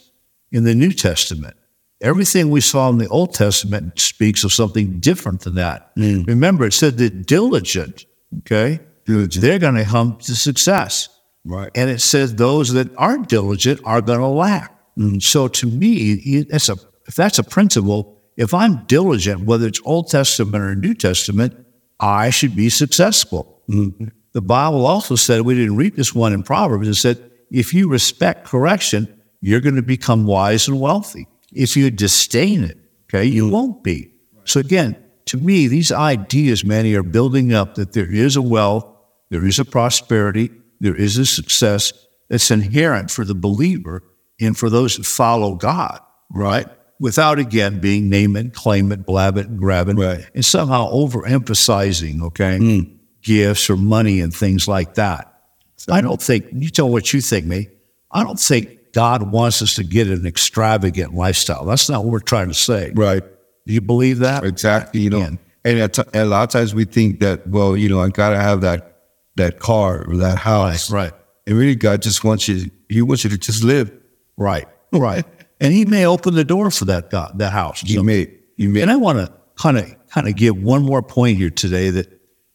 in 0.51 0.63
the 0.63 0.73
New 0.73 0.91
Testament? 0.91 1.55
Everything 2.01 2.49
we 2.49 2.59
saw 2.59 2.89
in 2.89 2.97
the 2.97 3.07
Old 3.09 3.35
Testament 3.35 3.99
speaks 3.99 4.43
of 4.43 4.51
something 4.51 4.99
different 4.99 5.41
than 5.41 5.55
that. 5.55 5.95
Mm. 5.95 6.25
Remember, 6.25 6.65
it 6.65 6.73
said 6.73 6.97
that 6.97 7.27
diligent, 7.27 8.07
okay, 8.39 8.79
diligent. 9.05 9.43
they're 9.43 9.59
going 9.59 9.75
to 9.75 9.85
come 9.85 10.17
to 10.17 10.35
success. 10.35 11.07
Right. 11.45 11.69
And 11.75 11.87
it 11.87 12.01
says 12.01 12.33
those 12.33 12.73
that 12.73 12.89
aren't 12.97 13.29
diligent 13.29 13.79
are 13.83 14.01
going 14.01 14.19
to 14.19 14.25
lack. 14.25 14.75
Mm. 14.97 15.21
So 15.21 15.47
to 15.47 15.67
me, 15.67 16.41
that's 16.49 16.69
a, 16.69 16.77
if 17.05 17.13
that's 17.13 17.37
a 17.37 17.43
principle, 17.43 18.18
if 18.39 18.53
I'm 18.53 18.85
diligent, 18.85 19.41
whether 19.41 19.67
it's 19.67 19.81
Old 19.83 20.09
Testament 20.09 20.63
or 20.63 20.73
New 20.73 20.93
Testament, 20.93 21.53
I 21.99 22.29
should 22.29 22.55
be 22.55 22.69
successful. 22.69 23.61
Mm. 23.69 24.11
The 24.31 24.41
Bible 24.41 24.85
also 24.85 25.15
said, 25.15 25.41
we 25.41 25.55
didn't 25.55 25.75
read 25.75 25.97
this 25.97 26.15
one 26.15 26.31
in 26.31 26.43
Proverbs, 26.43 26.87
it 26.87 26.95
said, 26.95 27.31
if 27.51 27.73
you 27.73 27.89
respect 27.89 28.47
correction, 28.47 29.21
you're 29.41 29.59
going 29.59 29.75
to 29.75 29.81
become 29.81 30.25
wise 30.25 30.69
and 30.69 30.79
wealthy. 30.79 31.27
If 31.51 31.75
you 31.75 31.91
disdain 31.91 32.63
it, 32.63 32.77
okay, 33.05 33.25
you 33.25 33.49
won't 33.49 33.83
be. 33.83 34.13
So 34.45 34.61
again, 34.61 34.95
to 35.25 35.37
me, 35.37 35.67
these 35.67 35.91
ideas, 35.91 36.63
many 36.63 36.93
are 36.93 37.03
building 37.03 37.53
up 37.53 37.75
that 37.75 37.91
there 37.91 38.09
is 38.09 38.37
a 38.37 38.41
wealth, 38.41 38.85
there 39.29 39.45
is 39.45 39.59
a 39.59 39.65
prosperity, 39.65 40.49
there 40.79 40.95
is 40.95 41.17
a 41.17 41.25
success 41.25 41.91
that's 42.29 42.51
inherent 42.51 43.11
for 43.11 43.25
the 43.25 43.35
believer 43.35 44.01
and 44.39 44.57
for 44.57 44.69
those 44.69 44.95
who 44.95 45.03
follow 45.03 45.55
God, 45.55 45.99
right? 46.31 46.67
Without 46.99 47.39
again 47.39 47.79
being 47.79 48.09
name 48.09 48.35
it, 48.35 48.53
claim 48.53 48.91
it, 48.91 49.05
blab 49.05 49.37
it, 49.37 49.47
and 49.47 49.57
grab 49.57 49.87
it, 49.87 49.95
right. 49.95 50.29
and 50.35 50.43
somehow 50.43 50.91
overemphasizing, 50.91 52.21
okay, 52.23 52.57
mm. 52.59 52.97
gifts 53.21 53.69
or 53.69 53.77
money 53.77 54.19
and 54.19 54.33
things 54.33 54.67
like 54.67 54.95
that. 54.95 55.33
So, 55.77 55.93
I 55.93 56.01
don't 56.01 56.21
think 56.21 56.47
you 56.51 56.69
tell 56.69 56.89
what 56.89 57.13
you 57.13 57.21
think, 57.21 57.45
me. 57.45 57.69
I 58.11 58.23
don't 58.23 58.39
think 58.39 58.91
God 58.91 59.31
wants 59.31 59.61
us 59.61 59.75
to 59.75 59.83
get 59.83 60.07
an 60.07 60.25
extravagant 60.25 61.13
lifestyle. 61.13 61.63
That's 61.63 61.89
not 61.89 62.03
what 62.03 62.11
we're 62.11 62.19
trying 62.19 62.49
to 62.49 62.53
say. 62.53 62.91
Right. 62.93 63.23
Do 63.65 63.73
you 63.73 63.81
believe 63.81 64.19
that? 64.19 64.43
Exactly. 64.43 65.01
You 65.01 65.09
know, 65.09 65.21
and, 65.21 65.37
and 65.63 65.97
a 66.13 66.25
lot 66.25 66.43
of 66.43 66.49
times 66.49 66.73
we 66.73 66.85
think 66.85 67.19
that, 67.19 67.47
well, 67.47 67.77
you 67.77 67.87
know, 67.87 68.01
I 68.01 68.09
got 68.09 68.31
to 68.31 68.37
have 68.37 68.61
that 68.61 68.89
that 69.35 69.59
car 69.59 70.05
or 70.05 70.17
that 70.17 70.37
house. 70.37 70.91
Right. 70.91 71.13
And 71.47 71.57
really, 71.57 71.75
God 71.75 72.01
just 72.01 72.23
wants 72.23 72.47
you. 72.47 72.69
He 72.89 73.01
wants 73.01 73.23
you 73.23 73.29
to 73.29 73.37
just 73.37 73.63
live. 73.63 73.91
Right. 74.37 74.67
Right. 74.91 75.25
And 75.59 75.73
He 75.73 75.85
may 75.85 76.05
open 76.05 76.35
the 76.35 76.43
door 76.43 76.71
for 76.71 76.85
that 76.85 77.09
God, 77.09 77.37
that 77.39 77.51
house. 77.51 77.81
He 77.81 78.01
may. 78.01 78.31
He 78.57 78.67
may. 78.67 78.81
And 78.81 78.91
I 78.91 78.95
want 78.95 79.19
to 79.19 79.33
kind 79.55 79.77
of 79.77 80.07
kind 80.09 80.27
of 80.27 80.35
give 80.35 80.61
one 80.61 80.83
more 80.83 81.01
point 81.01 81.37
here 81.37 81.49
today 81.49 81.89
that 81.89 82.09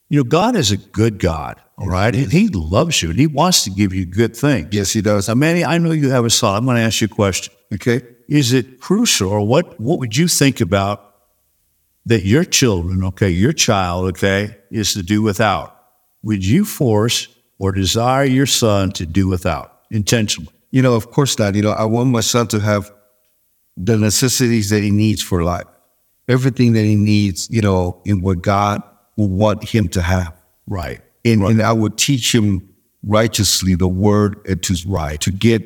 you 0.08 0.18
know 0.18 0.24
God 0.24 0.56
is 0.56 0.70
a 0.70 0.76
good 0.76 1.18
God. 1.18 1.60
All 1.76 1.88
right. 1.88 2.14
And 2.14 2.30
he 2.30 2.48
loves 2.48 3.02
you 3.02 3.10
and 3.10 3.18
he 3.18 3.26
wants 3.26 3.64
to 3.64 3.70
give 3.70 3.92
you 3.92 4.06
good 4.06 4.36
things. 4.36 4.68
Yes, 4.70 4.92
he 4.92 5.02
does. 5.02 5.28
Now, 5.28 5.34
Manny, 5.34 5.64
I 5.64 5.78
know 5.78 5.90
you 5.90 6.10
have 6.10 6.24
a 6.24 6.30
son. 6.30 6.56
I'm 6.56 6.64
going 6.64 6.76
to 6.76 6.82
ask 6.82 7.00
you 7.00 7.06
a 7.06 7.08
question. 7.08 7.52
Okay. 7.72 8.00
Is 8.28 8.52
it 8.52 8.80
crucial 8.80 9.28
or 9.28 9.46
what, 9.46 9.78
what 9.80 9.98
would 9.98 10.16
you 10.16 10.28
think 10.28 10.60
about 10.60 11.16
that 12.06 12.24
your 12.24 12.44
children, 12.44 13.02
okay, 13.04 13.30
your 13.30 13.52
child, 13.52 14.06
okay, 14.10 14.56
is 14.70 14.94
to 14.94 15.02
do 15.02 15.20
without? 15.20 15.76
Would 16.22 16.46
you 16.46 16.64
force 16.64 17.28
or 17.58 17.72
desire 17.72 18.24
your 18.24 18.46
son 18.46 18.92
to 18.92 19.06
do 19.06 19.26
without 19.26 19.80
intentionally? 19.90 20.53
You 20.74 20.82
know, 20.82 20.96
of 20.96 21.12
course 21.12 21.38
not. 21.38 21.54
You 21.54 21.62
know, 21.62 21.70
I 21.70 21.84
want 21.84 22.10
my 22.10 22.20
son 22.20 22.48
to 22.48 22.58
have 22.58 22.92
the 23.76 23.96
necessities 23.96 24.70
that 24.70 24.82
he 24.82 24.90
needs 24.90 25.22
for 25.22 25.44
life, 25.44 25.66
everything 26.26 26.72
that 26.72 26.82
he 26.82 26.96
needs, 26.96 27.48
you 27.48 27.60
know, 27.60 28.02
in 28.04 28.22
what 28.22 28.42
God 28.42 28.82
will 29.16 29.28
want 29.28 29.62
him 29.62 29.86
to 29.90 30.02
have. 30.02 30.34
Right. 30.66 31.00
And, 31.24 31.42
right. 31.42 31.52
and 31.52 31.62
I 31.62 31.72
would 31.72 31.96
teach 31.96 32.34
him 32.34 32.74
righteously 33.04 33.76
the 33.76 33.86
word 33.86 34.44
and 34.48 34.60
to 34.64 34.76
right 34.88 35.20
to 35.20 35.30
get 35.30 35.62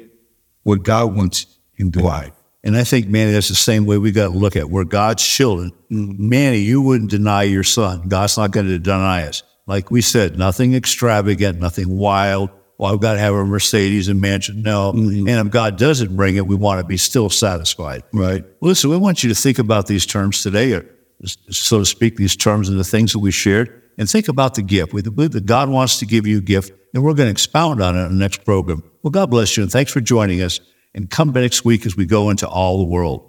what 0.64 0.82
God 0.82 1.16
wants 1.16 1.46
him 1.72 1.90
to 1.92 2.00
right. 2.00 2.34
And 2.62 2.76
I 2.76 2.84
think, 2.84 3.08
Manny, 3.08 3.32
that's 3.32 3.48
the 3.48 3.54
same 3.54 3.86
way 3.86 3.96
we 3.96 4.12
got 4.12 4.32
to 4.32 4.38
look 4.38 4.56
at. 4.56 4.68
We're 4.68 4.84
God's 4.84 5.26
children. 5.26 5.72
Mm-hmm. 5.90 6.28
Manny, 6.28 6.58
you 6.58 6.82
wouldn't 6.82 7.10
deny 7.10 7.44
your 7.44 7.64
son. 7.64 8.08
God's 8.08 8.36
not 8.36 8.50
going 8.50 8.66
to 8.66 8.78
deny 8.78 9.26
us. 9.26 9.42
Like 9.66 9.90
we 9.90 10.02
said, 10.02 10.36
nothing 10.36 10.74
extravagant, 10.74 11.60
nothing 11.60 11.96
wild. 11.96 12.50
Well, 12.78 12.92
I've 12.92 13.00
got 13.00 13.14
to 13.14 13.18
have 13.18 13.34
a 13.34 13.44
Mercedes 13.44 14.08
and 14.08 14.20
mansion. 14.20 14.62
No. 14.62 14.92
Mm-hmm. 14.92 15.28
And 15.28 15.46
if 15.46 15.52
God 15.52 15.76
doesn't 15.76 16.16
bring 16.16 16.36
it, 16.36 16.46
we 16.46 16.54
want 16.54 16.80
to 16.80 16.86
be 16.86 16.96
still 16.96 17.28
satisfied. 17.28 18.04
Right. 18.12 18.44
Listen, 18.60 18.90
we 18.90 18.96
want 18.96 19.24
you 19.24 19.28
to 19.28 19.34
think 19.34 19.58
about 19.58 19.88
these 19.88 20.06
terms 20.06 20.42
today, 20.42 20.72
or 20.72 20.86
so 21.50 21.80
to 21.80 21.84
speak, 21.84 22.16
these 22.16 22.36
terms 22.36 22.68
and 22.68 22.78
the 22.78 22.84
things 22.84 23.12
that 23.12 23.18
we 23.18 23.32
shared 23.32 23.82
and 23.98 24.08
think 24.08 24.28
about 24.28 24.54
the 24.54 24.62
gift. 24.62 24.92
We 24.92 25.02
believe 25.02 25.32
that 25.32 25.44
God 25.44 25.68
wants 25.68 25.98
to 25.98 26.06
give 26.06 26.24
you 26.24 26.38
a 26.38 26.40
gift, 26.40 26.72
and 26.94 27.02
we're 27.02 27.14
going 27.14 27.26
to 27.26 27.32
expound 27.32 27.82
on 27.82 27.96
it 27.96 28.04
in 28.04 28.12
the 28.12 28.18
next 28.18 28.44
program. 28.44 28.84
Well, 29.02 29.10
God 29.10 29.28
bless 29.28 29.56
you, 29.56 29.64
and 29.64 29.72
thanks 29.72 29.92
for 29.92 30.00
joining 30.00 30.40
us. 30.40 30.60
And 30.94 31.10
come 31.10 31.32
back 31.32 31.42
next 31.42 31.64
week 31.64 31.84
as 31.84 31.96
we 31.96 32.06
go 32.06 32.30
into 32.30 32.48
all 32.48 32.78
the 32.78 32.84
world. 32.84 33.27